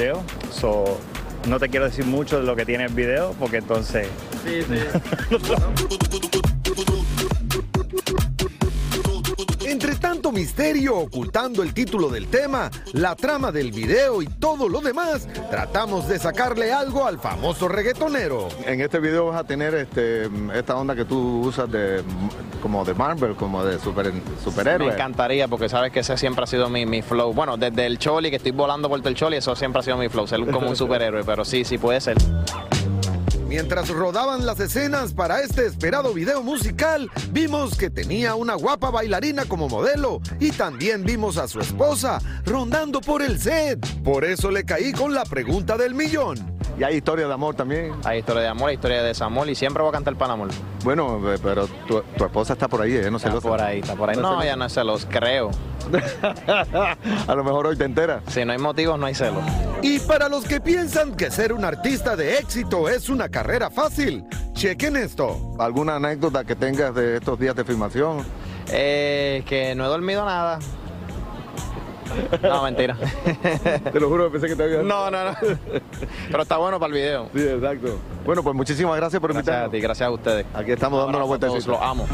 So, 0.53 0.99
no 1.49 1.59
te 1.59 1.69
quiero 1.69 1.87
decir 1.87 2.05
mucho 2.05 2.39
de 2.39 2.45
lo 2.45 2.57
que 2.57 2.65
tiene 2.65 2.85
el 2.85 2.93
video 2.93 3.33
porque 3.39 3.59
entonces... 3.59 4.09
misterio 10.35 10.99
ocultando 10.99 11.63
el 11.63 11.73
título 11.73 12.09
del 12.09 12.27
tema, 12.27 12.71
la 12.93 13.15
trama 13.15 13.53
del 13.53 13.71
video 13.71 14.21
y 14.21 14.27
todo 14.27 14.69
lo 14.69 14.81
demás, 14.81 15.29
tratamos 15.51 16.09
de 16.09 16.19
sacarle 16.19 16.73
algo 16.73 17.07
al 17.07 17.19
famoso 17.19 17.69
reggaetonero. 17.69 18.49
En 18.67 18.81
este 18.81 18.99
video 18.99 19.27
vas 19.27 19.41
a 19.41 19.45
tener 19.45 19.75
este, 19.75 20.29
esta 20.55 20.77
onda 20.77 20.97
que 20.97 21.05
tú 21.05 21.43
usas 21.43 21.71
de 21.71 22.03
como 22.61 22.85
de 22.85 22.95
Marvel, 22.95 23.35
como 23.37 23.65
de 23.65 23.79
super, 23.79 24.11
superhéroe. 24.43 24.89
Me 24.89 24.95
encantaría 24.95 25.47
porque 25.49 25.69
sabes 25.69 25.93
que 25.93 26.01
ese 26.01 26.17
siempre 26.17 26.45
ha 26.45 26.47
sido 26.47 26.69
mi, 26.69 26.87
mi 26.87 27.03
flow. 27.03 27.33
Bueno, 27.33 27.57
desde 27.57 27.87
el 27.87 27.99
Choli, 27.99 28.31
que 28.31 28.37
estoy 28.37 28.53
volando 28.53 28.89
por 28.89 29.07
el 29.07 29.15
Choli, 29.15 29.37
eso 29.37 29.55
siempre 29.55 29.81
ha 29.81 29.83
sido 29.83 29.97
mi 29.99 30.09
flow, 30.09 30.27
ser 30.27 30.45
como 30.51 30.69
un 30.69 30.77
superhéroe, 30.85 31.25
pero 31.25 31.45
sí, 31.45 31.65
sí 31.65 31.79
puede 31.79 32.01
ser. 32.01 32.17
Mientras 33.47 33.91
rodaban 33.91 34.47
las 34.47 34.59
escenas 34.59 35.13
para 35.13 35.41
este 35.41 35.67
esperado 35.67 36.15
video 36.15 36.43
musical, 36.43 37.11
vimos 37.31 37.77
que 37.77 37.91
tenía 37.91 38.35
una 38.35 38.55
guapa 38.55 38.91
bailarina 38.91 39.45
como 39.45 39.69
modelo 39.69 40.21
y 40.41 40.51
también 40.51 41.05
vimos 41.05 41.37
a 41.37 41.47
su 41.47 41.61
esposa 41.61 42.21
rondando 42.47 43.01
por 43.01 43.23
el 43.23 43.39
set. 43.39 43.79
Por 44.03 44.25
eso 44.25 44.51
le 44.51 44.65
caí 44.65 44.93
con 44.93 45.13
la 45.13 45.25
pregunta 45.25 45.77
del 45.77 45.95
millón. 45.95 46.54
Y 46.79 46.83
hay 46.83 46.97
historia 46.97 47.27
de 47.29 47.33
amor 47.33 47.55
también. 47.55 47.93
Hay 48.05 48.19
historia 48.19 48.43
de 48.43 48.49
amor, 48.49 48.71
hay 48.71 48.75
historia 48.75 49.01
de 49.01 49.09
desamor 49.09 49.49
y 49.49 49.55
siempre 49.55 49.83
voy 49.83 49.91
a 49.91 49.93
cantar 49.93 50.17
para 50.17 50.35
el 50.35 50.41
amor. 50.41 50.49
Bueno, 50.83 51.21
eh, 51.33 51.39
pero 51.43 51.67
tu, 51.67 52.03
tu 52.03 52.25
esposa 52.25 52.55
está 52.55 52.69
por 52.69 52.83
ahí, 52.83 52.97
ella 52.97 53.11
no 53.11 53.19
se 53.19 53.29
Está 53.29 53.41
por 53.41 53.61
ahí, 53.61 53.81
está 53.81 53.95
por 53.95 54.11
ahí. 54.11 54.17
No, 54.17 54.45
ya 54.45 54.57
no 54.57 54.65
es 54.65 54.73
celos, 54.73 55.07
creo. 55.09 55.51
A 57.29 57.35
lo 57.35 57.45
mejor 57.45 57.67
hoy 57.67 57.77
te 57.77 57.85
enteras. 57.85 58.23
Si 58.29 58.45
no 58.45 58.53
hay 58.53 58.59
motivos, 58.59 58.99
no 58.99 59.07
hay 59.07 59.15
celos. 59.15 59.43
Y 59.83 59.99
para 60.01 60.29
los 60.29 60.45
que 60.45 60.61
piensan 60.61 61.15
que 61.15 61.31
ser 61.31 61.53
un 61.53 61.65
artista 61.65 62.17
de 62.17 62.39
éxito 62.39 62.89
es 62.89 63.09
una 63.09 63.29
carrera 63.29 63.71
fácil, 63.71 64.25
chequen 64.53 64.97
esto. 64.97 65.55
¿Alguna 65.59 65.97
anécdota 65.97 66.45
que 66.45 66.57
tengas 66.57 66.95
de 66.95 67.17
estos 67.17 67.39
días 67.39 67.55
de 67.55 67.65
filmación? 67.65 68.25
Eh, 68.69 69.45
que 69.47 69.75
no 69.75 69.85
he 69.85 69.89
dormido 69.89 70.25
nada. 70.25 70.59
No, 72.43 72.63
mentira. 72.63 72.97
Te 73.93 74.01
lo 74.01 74.09
juro, 74.09 74.31
pensé 74.31 74.49
que 74.49 74.57
te 74.57 74.63
había... 74.65 74.83
No, 74.83 75.11
no, 75.11 75.25
no. 75.25 75.37
Pero 76.31 76.43
está 76.43 76.57
bueno 76.57 76.79
para 76.79 76.89
el 76.89 77.01
video. 77.01 77.29
Sí, 77.35 77.43
exacto. 77.43 77.99
Bueno, 78.25 78.43
pues 78.43 78.55
muchísimas 78.55 78.97
gracias 78.97 79.21
por 79.21 79.33
Gracias 79.33 79.47
invitarnos. 79.47 79.69
a 79.69 79.73
ti, 79.73 79.81
gracias 79.81 80.09
a 80.09 80.11
ustedes. 80.11 80.47
Aquí 80.55 80.73
estamos 80.73 81.01
dando 81.01 81.19
una 81.19 81.27
vuelta. 81.27 81.47
Los 81.47 81.69
amo. 81.69 82.07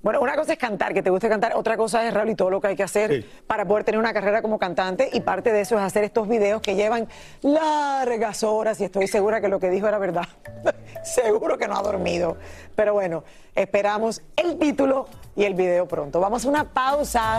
Bueno, 0.00 0.20
una 0.20 0.36
cosa 0.36 0.52
es 0.52 0.58
cantar, 0.58 0.94
que 0.94 1.02
te 1.02 1.10
guste 1.10 1.28
cantar, 1.28 1.54
otra 1.56 1.76
cosa 1.76 2.06
es, 2.06 2.14
Raúl, 2.14 2.30
y 2.30 2.34
todo 2.36 2.50
lo 2.50 2.60
que 2.60 2.68
hay 2.68 2.76
que 2.76 2.84
hacer 2.84 3.26
para 3.48 3.64
poder 3.66 3.82
tener 3.82 3.98
una 3.98 4.12
carrera 4.12 4.40
como 4.40 4.56
cantante, 4.56 5.10
y 5.12 5.20
parte 5.20 5.52
de 5.52 5.62
eso 5.62 5.76
es 5.76 5.82
hacer 5.82 6.04
estos 6.04 6.28
videos 6.28 6.62
que 6.62 6.76
llevan 6.76 7.08
largas 7.42 8.44
horas, 8.44 8.80
y 8.80 8.84
estoy 8.84 9.08
segura 9.08 9.40
que 9.40 9.48
lo 9.48 9.58
que 9.58 9.70
dijo 9.70 9.88
era 9.88 9.98
verdad. 9.98 10.26
Seguro 11.02 11.58
que 11.58 11.68
no 11.68 11.76
ha 11.76 11.82
dormido. 11.82 12.36
Pero 12.74 12.92
bueno, 12.92 13.24
esperamos 13.54 14.22
el 14.36 14.58
título 14.58 15.08
y 15.36 15.44
el 15.44 15.54
video 15.54 15.86
pronto. 15.86 16.20
Vamos 16.20 16.44
a 16.44 16.48
una 16.48 16.64
pausa. 16.64 17.38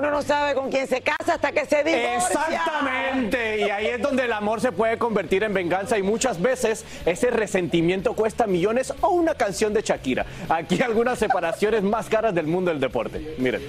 Uno 0.00 0.12
no 0.12 0.22
sabe 0.22 0.54
con 0.54 0.70
quién 0.70 0.86
se 0.86 1.00
casa 1.00 1.34
hasta 1.34 1.50
que 1.50 1.66
se 1.66 1.82
divorcia. 1.82 2.18
Exactamente, 2.18 3.58
y 3.58 3.62
ahí 3.62 3.86
es 3.88 4.00
donde 4.00 4.26
el 4.26 4.32
amor 4.32 4.60
se 4.60 4.70
puede 4.70 4.96
convertir 4.96 5.42
en 5.42 5.52
venganza 5.52 5.98
y 5.98 6.04
muchas 6.04 6.40
veces 6.40 6.84
ese 7.04 7.30
resentimiento 7.30 8.12
cuesta 8.12 8.46
millones 8.46 8.94
o 9.00 9.08
una 9.08 9.34
canción 9.34 9.74
de 9.74 9.82
Shakira. 9.82 10.24
Aquí 10.48 10.80
algunas 10.82 11.18
separaciones 11.18 11.82
más 11.82 12.08
caras 12.08 12.32
del 12.32 12.46
mundo 12.46 12.70
del 12.70 12.78
deporte. 12.78 13.34
Miren. 13.38 13.60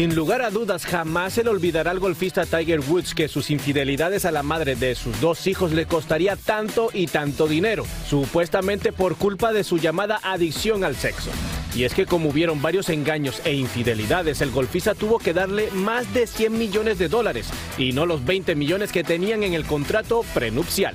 Sin 0.00 0.14
lugar 0.14 0.40
a 0.40 0.48
dudas, 0.48 0.86
jamás 0.86 1.34
se 1.34 1.44
le 1.44 1.50
olvidará 1.50 1.90
al 1.90 1.98
golfista 1.98 2.46
Tiger 2.46 2.80
Woods 2.80 3.14
que 3.14 3.28
sus 3.28 3.50
infidelidades 3.50 4.24
a 4.24 4.30
la 4.30 4.42
madre 4.42 4.74
de 4.74 4.94
sus 4.94 5.20
dos 5.20 5.46
hijos 5.46 5.72
le 5.72 5.84
costaría 5.84 6.36
tanto 6.36 6.88
y 6.94 7.06
tanto 7.06 7.46
dinero, 7.46 7.84
supuestamente 8.08 8.92
por 8.92 9.16
culpa 9.16 9.52
de 9.52 9.62
su 9.62 9.76
llamada 9.76 10.18
adicción 10.22 10.84
al 10.84 10.96
sexo. 10.96 11.30
Y 11.74 11.84
es 11.84 11.92
que 11.92 12.06
como 12.06 12.30
hubieron 12.30 12.62
varios 12.62 12.88
engaños 12.88 13.42
e 13.44 13.52
infidelidades, 13.52 14.40
el 14.40 14.52
golfista 14.52 14.94
tuvo 14.94 15.18
que 15.18 15.34
darle 15.34 15.70
más 15.72 16.14
de 16.14 16.26
100 16.26 16.56
millones 16.56 16.98
de 16.98 17.08
dólares 17.10 17.50
y 17.76 17.92
no 17.92 18.06
los 18.06 18.24
20 18.24 18.54
millones 18.54 18.92
que 18.92 19.04
tenían 19.04 19.42
en 19.42 19.52
el 19.52 19.66
contrato 19.66 20.24
prenupcial. 20.32 20.94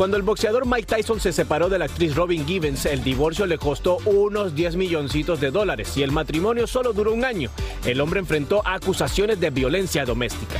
Cuando 0.00 0.16
el 0.16 0.22
boxeador 0.22 0.64
Mike 0.66 0.86
Tyson 0.86 1.20
se 1.20 1.30
separó 1.30 1.68
de 1.68 1.78
la 1.78 1.84
actriz 1.84 2.14
Robin 2.14 2.46
Givens, 2.46 2.86
el 2.86 3.04
divorcio 3.04 3.44
le 3.44 3.58
costó 3.58 3.98
unos 4.06 4.54
10 4.54 4.76
milloncitos 4.76 5.42
de 5.42 5.50
dólares 5.50 5.94
y 5.94 6.02
el 6.02 6.10
matrimonio 6.10 6.66
solo 6.66 6.94
duró 6.94 7.12
un 7.12 7.22
año. 7.22 7.50
El 7.84 8.00
hombre 8.00 8.20
enfrentó 8.20 8.62
acusaciones 8.66 9.38
de 9.40 9.50
violencia 9.50 10.06
doméstica. 10.06 10.58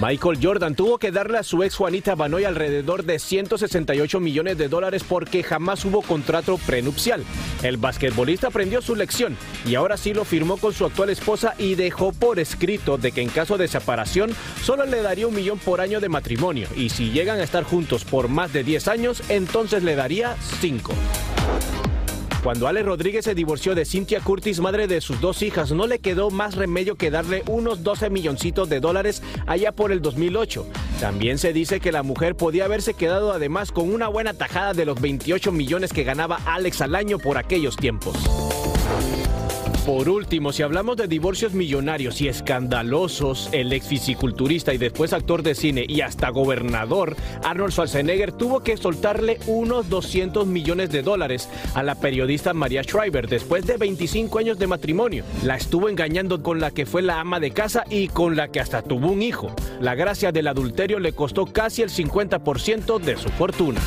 Michael 0.00 0.38
Jordan 0.40 0.76
tuvo 0.76 0.98
que 0.98 1.10
darle 1.10 1.38
a 1.38 1.42
su 1.42 1.64
ex 1.64 1.74
Juanita 1.74 2.14
Banoy 2.14 2.44
alrededor 2.44 3.02
de 3.02 3.18
168 3.18 4.20
millones 4.20 4.56
de 4.56 4.68
dólares 4.68 5.02
porque 5.02 5.42
jamás 5.42 5.84
hubo 5.84 6.02
contrato 6.02 6.56
prenupcial. 6.58 7.24
El 7.64 7.78
basquetbolista 7.78 8.46
aprendió 8.46 8.80
su 8.80 8.94
lección 8.94 9.36
y 9.66 9.74
ahora 9.74 9.96
sí 9.96 10.14
lo 10.14 10.24
firmó 10.24 10.56
con 10.56 10.72
su 10.72 10.86
actual 10.86 11.10
esposa 11.10 11.54
y 11.58 11.74
dejó 11.74 12.12
por 12.12 12.38
escrito 12.38 12.96
de 12.96 13.10
que 13.10 13.22
en 13.22 13.28
caso 13.28 13.58
de 13.58 13.66
separación 13.66 14.30
solo 14.62 14.86
le 14.86 15.02
daría 15.02 15.26
un 15.26 15.34
millón 15.34 15.58
por 15.58 15.80
año 15.80 15.98
de 15.98 16.08
matrimonio 16.08 16.68
y 16.76 16.90
si 16.90 17.10
llegan 17.10 17.40
a 17.40 17.42
estar 17.42 17.64
juntos 17.64 18.04
por 18.04 18.28
más 18.28 18.52
de 18.52 18.62
10 18.62 18.86
años, 18.86 19.22
entonces 19.28 19.82
le 19.82 19.96
daría 19.96 20.36
5. 20.60 20.94
Cuando 22.42 22.68
Ale 22.68 22.82
Rodríguez 22.82 23.24
se 23.24 23.34
divorció 23.34 23.74
de 23.74 23.84
Cynthia 23.84 24.20
Curtis, 24.20 24.60
madre 24.60 24.86
de 24.86 25.00
sus 25.00 25.20
dos 25.20 25.42
hijas, 25.42 25.72
no 25.72 25.86
le 25.86 25.98
quedó 25.98 26.30
más 26.30 26.54
remedio 26.54 26.94
que 26.94 27.10
darle 27.10 27.42
unos 27.48 27.82
12 27.82 28.10
milloncitos 28.10 28.68
de 28.68 28.80
dólares 28.80 29.22
allá 29.46 29.72
por 29.72 29.90
el 29.90 30.00
2008. 30.00 30.64
También 31.00 31.38
se 31.38 31.52
dice 31.52 31.80
que 31.80 31.92
la 31.92 32.04
mujer 32.04 32.36
podía 32.36 32.66
haberse 32.66 32.94
quedado 32.94 33.32
además 33.32 33.72
con 33.72 33.92
una 33.92 34.08
buena 34.08 34.34
tajada 34.34 34.72
de 34.72 34.84
los 34.84 35.00
28 35.00 35.50
millones 35.50 35.92
que 35.92 36.04
ganaba 36.04 36.40
Alex 36.46 36.80
al 36.80 36.94
año 36.94 37.18
por 37.18 37.38
aquellos 37.38 37.76
tiempos. 37.76 38.16
Por 39.88 40.10
último, 40.10 40.52
si 40.52 40.62
hablamos 40.62 40.98
de 40.98 41.08
divorcios 41.08 41.54
millonarios 41.54 42.20
y 42.20 42.28
escandalosos, 42.28 43.48
el 43.52 43.72
ex 43.72 43.86
fisiculturista 43.86 44.74
y 44.74 44.76
después 44.76 45.14
actor 45.14 45.42
de 45.42 45.54
cine 45.54 45.86
y 45.88 46.02
hasta 46.02 46.28
gobernador, 46.28 47.16
Arnold 47.42 47.72
Schwarzenegger 47.72 48.32
tuvo 48.32 48.60
que 48.60 48.76
soltarle 48.76 49.38
unos 49.46 49.88
200 49.88 50.46
millones 50.46 50.90
de 50.90 51.00
dólares 51.00 51.48
a 51.72 51.82
la 51.82 51.94
periodista 51.94 52.52
María 52.52 52.82
Schreiber 52.82 53.28
después 53.28 53.66
de 53.66 53.78
25 53.78 54.38
años 54.38 54.58
de 54.58 54.66
matrimonio. 54.66 55.24
La 55.42 55.56
estuvo 55.56 55.88
engañando 55.88 56.42
con 56.42 56.60
la 56.60 56.70
que 56.70 56.84
fue 56.84 57.00
la 57.00 57.20
ama 57.20 57.40
de 57.40 57.52
casa 57.52 57.84
y 57.88 58.08
con 58.08 58.36
la 58.36 58.48
que 58.48 58.60
hasta 58.60 58.82
tuvo 58.82 59.10
un 59.10 59.22
hijo. 59.22 59.50
La 59.80 59.94
gracia 59.94 60.32
del 60.32 60.48
adulterio 60.48 60.98
le 60.98 61.14
costó 61.14 61.46
casi 61.46 61.80
el 61.80 61.88
50% 61.88 62.98
de 62.98 63.16
su 63.16 63.30
fortuna. 63.30 63.80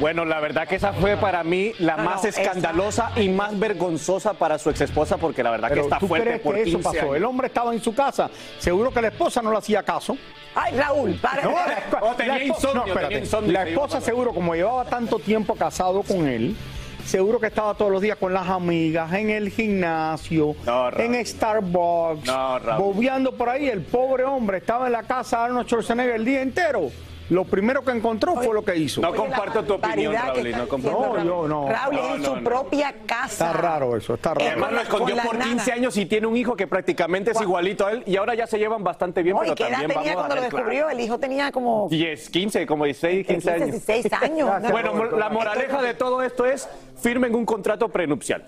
Bueno, 0.00 0.24
la 0.24 0.40
verdad 0.40 0.66
que 0.66 0.74
esa 0.76 0.92
fue 0.92 1.16
para 1.16 1.44
mí 1.44 1.72
la 1.78 1.96
No, 1.96 2.04
más 2.04 2.22
no, 2.24 2.28
escandalosa 2.28 3.12
y 3.16 3.28
más 3.28 3.58
vergonzosa 3.58 4.34
para 4.34 4.58
su 4.58 4.70
exesposa 4.70 5.16
porque 5.18 5.42
la 5.42 5.50
verdad 5.52 5.70
que 5.72 5.80
está 5.80 5.98
¿tú 5.98 6.08
fuerte 6.08 6.26
crees 6.28 6.40
por 6.42 6.54
que 6.56 6.62
eso 6.62 6.78
15 6.78 6.82
pasó? 6.82 7.00
años. 7.02 7.16
El 7.16 7.24
hombre 7.24 7.46
estaba 7.46 7.72
en 7.72 7.80
su 7.82 7.94
casa. 7.94 8.28
Seguro 8.58 8.90
que 8.90 9.00
la 9.00 9.08
esposa 9.08 9.40
no 9.40 9.52
le 9.52 9.58
hacía 9.58 9.82
caso. 9.82 10.16
Ay, 10.54 10.76
Raúl, 10.76 11.14
para. 11.20 11.42
No, 11.42 11.50
la 11.92 11.98
O 12.02 12.14
tenía 12.14 12.38
la 12.38 12.44
insomnio, 12.44 12.74
no, 12.74 12.86
espérate. 12.86 13.06
tenía 13.08 13.18
insomnio, 13.24 13.52
La 13.52 13.68
esposa 13.68 14.00
seguro, 14.00 14.32
como 14.34 14.54
llevaba 14.54 14.84
tanto 14.84 15.18
tiempo 15.20 15.54
casado 15.54 16.02
con 16.02 16.26
él, 16.28 16.56
seguro 17.04 17.38
que 17.38 17.46
estaba 17.46 17.74
todos 17.74 17.92
los 17.92 18.02
días 18.02 18.16
con 18.18 18.32
las 18.34 18.48
amigas, 18.48 19.12
en 19.12 19.30
el 19.30 19.50
gimnasio, 19.50 20.56
en 20.98 21.24
Starbucks, 21.24 22.30
bobeando 22.78 23.32
por 23.36 23.48
ahí. 23.48 23.68
El 23.68 23.82
pobre 23.82 24.24
hombre 24.24 24.58
estaba 24.58 24.86
en 24.86 24.92
la 24.92 25.02
casa 25.04 25.38
de 25.38 25.44
Arnold 25.44 25.66
Schwarzenegger 25.68 26.14
el 26.16 26.24
día 26.24 26.42
entero. 26.42 26.90
Lo 27.30 27.44
primero 27.44 27.82
que 27.82 27.90
encontró 27.92 28.34
fue 28.36 28.52
lo 28.52 28.62
que 28.62 28.76
hizo. 28.76 29.00
No 29.00 29.14
comparto 29.14 29.64
tu 29.64 29.74
opinión, 29.74 30.12
Raúl. 30.14 30.50
No, 30.50 30.68
comparto. 30.68 31.16
no, 31.16 31.24
yo 31.24 31.48
no. 31.48 31.68
Raúl 31.70 31.94
No, 31.96 32.14
en 32.16 32.22
no, 32.22 32.28
su 32.28 32.36
no. 32.36 32.44
propia 32.44 32.94
casa. 33.06 33.46
Está 33.46 33.52
raro 33.54 33.96
eso, 33.96 34.14
está 34.14 34.34
raro. 34.34 34.46
Además 34.46 34.72
lo 34.72 34.80
escondió 34.80 35.16
por 35.16 35.34
nana. 35.38 35.50
15 35.52 35.72
años 35.72 35.96
y 35.96 36.06
tiene 36.06 36.26
un 36.26 36.36
hijo 36.36 36.54
que 36.54 36.66
prácticamente 36.66 37.30
es 37.30 37.40
igualito 37.40 37.86
a 37.86 37.92
él 37.92 38.02
y 38.06 38.16
ahora 38.16 38.34
ya 38.34 38.46
se 38.46 38.58
llevan 38.58 38.84
bastante 38.84 39.22
bien, 39.22 39.36
pero 39.40 39.54
¿qué 39.54 39.62
edad 39.64 39.72
también 39.78 39.98
tenía 39.98 40.14
cuando 40.14 40.34
lo 40.34 40.40
claro. 40.42 40.56
descubrió? 40.56 40.90
El 40.90 41.00
hijo 41.00 41.18
tenía 41.18 41.50
como 41.50 41.88
10, 41.88 42.28
15, 42.30 42.66
como 42.66 42.84
16, 42.84 43.26
15 43.26 43.50
años. 43.50 43.70
16 43.70 44.12
años. 44.12 44.50
Bueno, 44.70 45.04
la 45.16 45.28
moraleja 45.30 45.80
de 45.80 45.94
todo 45.94 46.22
esto 46.22 46.44
es 46.44 46.68
firmen 47.00 47.34
un 47.34 47.46
contrato 47.46 47.88
prenupcial. 47.88 48.44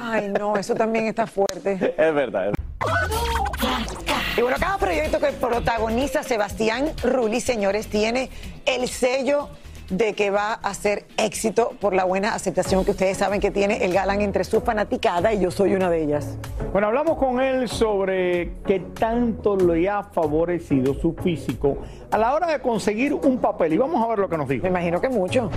Ay, 0.00 0.28
no, 0.28 0.56
eso 0.56 0.74
también 0.74 1.06
está 1.06 1.26
fuerte. 1.26 1.94
Es 1.98 2.14
verdad. 2.14 2.48
es 2.48 2.54
Y 4.36 4.42
bueno, 4.42 4.56
cada 4.58 4.78
proyecto 4.78 5.20
que 5.20 5.28
protagoniza 5.28 6.24
Sebastián 6.24 6.90
Rulli, 7.04 7.40
señores, 7.40 7.86
tiene 7.86 8.30
el 8.66 8.88
sello 8.88 9.48
de 9.90 10.14
que 10.14 10.30
va 10.30 10.54
a 10.54 10.74
ser 10.74 11.04
éxito 11.16 11.74
por 11.80 11.94
la 11.94 12.04
buena 12.04 12.34
aceptación 12.34 12.84
que 12.84 12.90
ustedes 12.90 13.18
saben 13.18 13.40
que 13.40 13.52
tiene 13.52 13.84
el 13.84 13.92
galán 13.92 14.22
entre 14.22 14.42
su 14.42 14.60
fanaticada 14.60 15.32
y 15.32 15.40
yo 15.40 15.52
soy 15.52 15.74
una 15.74 15.88
de 15.88 16.02
ellas. 16.02 16.36
Bueno, 16.72 16.88
hablamos 16.88 17.16
con 17.16 17.40
él 17.40 17.68
sobre 17.68 18.54
qué 18.66 18.80
tanto 18.80 19.56
le 19.56 19.88
ha 19.88 20.02
favorecido 20.02 20.94
su 20.94 21.14
físico 21.14 21.78
a 22.10 22.18
la 22.18 22.34
hora 22.34 22.48
de 22.48 22.60
conseguir 22.60 23.14
un 23.14 23.38
papel. 23.38 23.74
Y 23.74 23.78
vamos 23.78 24.02
a 24.04 24.08
ver 24.08 24.18
lo 24.18 24.28
que 24.28 24.36
nos 24.36 24.48
dijo. 24.48 24.64
Me 24.64 24.70
imagino 24.70 25.00
que 25.00 25.10
mucho. 25.10 25.48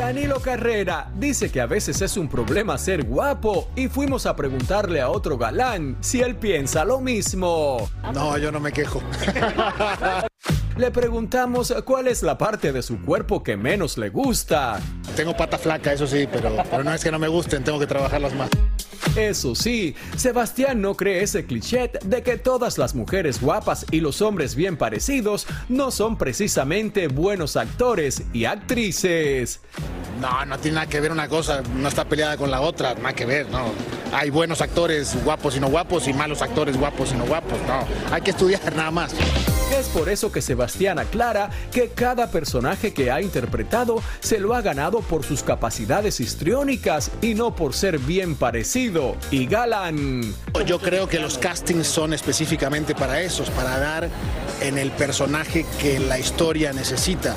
Danilo 0.00 0.40
Carrera 0.40 1.10
dice 1.16 1.52
que 1.52 1.60
a 1.60 1.66
veces 1.66 2.00
es 2.00 2.16
un 2.16 2.26
problema 2.26 2.78
ser 2.78 3.04
guapo 3.04 3.68
y 3.76 3.88
fuimos 3.88 4.24
a 4.24 4.34
preguntarle 4.34 5.02
a 5.02 5.10
otro 5.10 5.36
galán 5.36 5.98
si 6.00 6.22
él 6.22 6.36
piensa 6.36 6.86
lo 6.86 7.00
mismo. 7.00 7.86
No, 8.14 8.38
yo 8.38 8.50
no 8.50 8.60
me 8.60 8.72
quejo. 8.72 9.02
Le 10.78 10.90
preguntamos 10.90 11.74
cuál 11.84 12.08
es 12.08 12.22
la 12.22 12.38
parte 12.38 12.72
de 12.72 12.80
su 12.80 13.02
cuerpo 13.02 13.42
que 13.42 13.58
menos 13.58 13.98
le 13.98 14.08
gusta. 14.08 14.80
Tengo 15.16 15.36
pata 15.36 15.58
flaca, 15.58 15.92
eso 15.92 16.06
sí, 16.06 16.26
pero, 16.32 16.50
pero 16.70 16.82
no 16.82 16.94
es 16.94 17.04
que 17.04 17.10
no 17.10 17.18
me 17.18 17.28
gusten, 17.28 17.62
tengo 17.62 17.78
que 17.78 17.86
trabajarlas 17.86 18.34
más. 18.34 18.48
Eso 19.16 19.56
sí, 19.56 19.96
Sebastián 20.16 20.80
no 20.80 20.96
cree 20.96 21.22
ese 21.22 21.44
cliché 21.44 21.90
de 22.04 22.22
que 22.22 22.38
todas 22.38 22.78
las 22.78 22.94
mujeres 22.94 23.40
guapas 23.40 23.84
y 23.90 24.00
los 24.00 24.22
hombres 24.22 24.54
bien 24.54 24.76
parecidos 24.76 25.46
no 25.68 25.90
son 25.90 26.16
precisamente 26.16 27.08
buenos 27.08 27.56
actores 27.56 28.22
y 28.32 28.44
actrices. 28.44 29.60
No, 30.20 30.44
no 30.44 30.58
tiene 30.58 30.76
nada 30.76 30.86
que 30.86 31.00
ver 31.00 31.12
una 31.12 31.28
cosa, 31.28 31.62
no 31.74 31.88
está 31.88 32.04
peleada 32.04 32.36
con 32.36 32.50
la 32.50 32.60
otra, 32.60 32.94
nada 32.94 33.14
que 33.14 33.24
ver, 33.24 33.48
no. 33.50 33.72
Hay 34.12 34.30
buenos 34.30 34.60
actores 34.60 35.16
guapos 35.24 35.56
y 35.56 35.60
no 35.60 35.68
guapos 35.68 36.08
y 36.08 36.12
malos 36.12 36.42
actores 36.42 36.76
guapos 36.76 37.12
y 37.12 37.14
no 37.14 37.24
guapos, 37.24 37.58
no. 37.66 38.14
Hay 38.14 38.20
que 38.22 38.30
estudiar 38.32 38.74
nada 38.76 38.90
más. 38.90 39.12
Es 39.78 39.86
por 39.88 40.08
eso 40.08 40.32
que 40.32 40.42
Sebastián 40.42 40.98
aclara 40.98 41.48
que 41.72 41.90
cada 41.90 42.30
personaje 42.30 42.92
que 42.92 43.10
ha 43.10 43.22
interpretado 43.22 44.02
se 44.18 44.40
lo 44.40 44.54
ha 44.54 44.62
ganado 44.62 45.00
por 45.00 45.24
sus 45.24 45.44
capacidades 45.44 46.18
histriónicas 46.18 47.10
y 47.22 47.34
no 47.34 47.54
por 47.54 47.72
ser 47.72 47.98
bien 47.98 48.34
parecido 48.34 49.16
y 49.30 49.46
galán. 49.46 50.34
Yo 50.66 50.80
creo 50.80 51.08
que 51.08 51.20
los 51.20 51.38
castings 51.38 51.86
son 51.86 52.12
específicamente 52.12 52.94
para 52.94 53.20
esos, 53.22 53.48
para 53.50 53.78
dar 53.78 54.10
en 54.60 54.78
el 54.78 54.90
personaje 54.90 55.64
que 55.80 55.98
la 55.98 56.18
historia 56.18 56.72
necesita. 56.72 57.34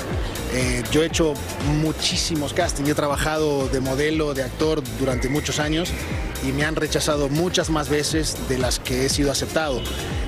Eh, 0.53 0.83
yo 0.91 1.03
he 1.03 1.07
hecho 1.07 1.33
muchísimos 1.81 2.53
castings, 2.53 2.89
he 2.89 2.95
trabajado 2.95 3.67
de 3.69 3.79
modelo, 3.79 4.33
de 4.33 4.43
actor 4.43 4.83
durante 4.99 5.29
muchos 5.29 5.59
años 5.59 5.89
y 6.43 6.51
me 6.51 6.65
han 6.65 6.75
rechazado 6.75 7.29
muchas 7.29 7.69
más 7.69 7.89
veces 7.89 8.35
de 8.49 8.57
las 8.57 8.79
que 8.79 9.05
he 9.05 9.09
sido 9.09 9.31
aceptado. 9.31 9.81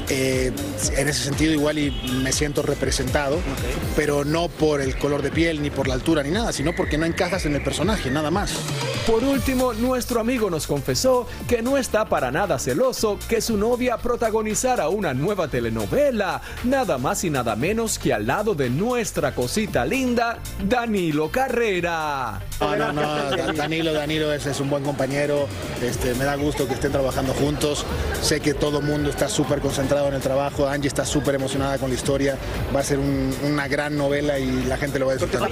Eh, 0.07 0.51
en 0.97 1.07
ese 1.07 1.23
sentido 1.23 1.51
igual 1.51 1.79
y 1.79 1.89
me 2.21 2.31
siento 2.31 2.61
representado, 2.61 3.39
pero 3.95 4.23
no 4.23 4.49
por 4.49 4.79
el 4.79 4.95
color 4.99 5.23
de 5.23 5.31
piel, 5.31 5.63
ni 5.63 5.71
por 5.71 5.87
la 5.87 5.95
altura, 5.95 6.21
ni 6.21 6.29
nada, 6.29 6.53
sino 6.53 6.75
porque 6.75 6.99
no 6.99 7.07
encajas 7.07 7.47
en 7.47 7.55
el 7.55 7.63
personaje, 7.63 8.11
nada 8.11 8.29
más. 8.29 8.53
Por 9.07 9.23
último, 9.23 9.73
nuestro 9.73 10.19
amigo 10.21 10.51
nos 10.51 10.67
confesó 10.67 11.27
que 11.47 11.63
no 11.63 11.77
está 11.79 12.05
para 12.07 12.29
nada 12.31 12.59
celoso 12.59 13.17
que 13.27 13.41
su 13.41 13.57
novia 13.57 13.97
protagonizara 13.97 14.89
una 14.89 15.15
nueva 15.15 15.47
telenovela, 15.47 16.39
nada 16.65 16.99
más 16.99 17.23
y 17.23 17.31
nada 17.31 17.55
menos 17.55 17.97
que 17.97 18.13
al 18.13 18.27
lado 18.27 18.53
de 18.53 18.69
nuestra 18.69 19.33
cosita 19.33 19.85
linda, 19.85 20.37
Danilo 20.69 21.31
Carrera. 21.31 22.41
No, 22.61 22.75
no, 22.75 22.93
no, 22.93 23.01
Da- 23.01 23.53
Danilo, 23.53 23.91
Danilo 23.91 24.31
es, 24.31 24.45
es 24.45 24.59
un 24.59 24.69
buen 24.69 24.83
compañero, 24.83 25.47
este, 25.83 26.04
me 26.13 26.25
da 26.25 26.35
gusto 26.35 26.67
que 26.67 26.73
estén 26.75 26.91
trabajando 26.91 27.33
juntos, 27.33 27.85
sé 28.21 28.39
que 28.39 28.53
todo 28.53 28.79
el 28.79 28.85
mundo 28.85 29.09
está 29.09 29.27
súper 29.27 29.59
concentrado 29.59 30.07
en 30.09 30.13
el 30.13 30.21
trabajo, 30.21 30.67
Angie 30.67 30.87
está 30.87 31.05
súper 31.05 31.35
emocionada 31.35 31.77
con 31.77 31.89
la 31.89 31.95
historia, 31.95 32.37
va 32.75 32.81
a 32.81 32.83
ser 32.83 32.99
un- 32.99 33.33
una 33.43 33.67
gran 33.67 33.97
novela 33.97 34.37
y 34.37 34.63
la 34.65 34.77
gente 34.77 34.99
lo 34.99 35.07
va 35.07 35.13
a 35.13 35.15
disfrutar. 35.15 35.49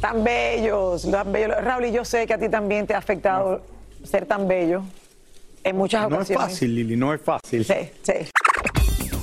Tan 0.00 0.22
bellos, 0.22 1.10
tan 1.10 1.32
bellos. 1.32 1.56
Raúl, 1.62 1.86
y 1.86 1.92
yo 1.92 2.04
sé 2.04 2.26
que 2.26 2.34
a 2.34 2.38
ti 2.38 2.48
también 2.48 2.86
te 2.86 2.94
ha 2.94 2.98
afectado 2.98 3.62
ser 4.04 4.26
tan 4.26 4.46
bello 4.46 4.82
en 5.64 5.76
muchas 5.76 6.02
No 6.08 6.16
es 6.16 6.30
ocasiones. 6.30 6.50
fácil, 6.52 6.74
Lili, 6.74 6.96
no 6.96 7.12
es 7.12 7.20
fácil. 7.20 7.64
Sí, 7.64 7.74
sí. 8.02 8.12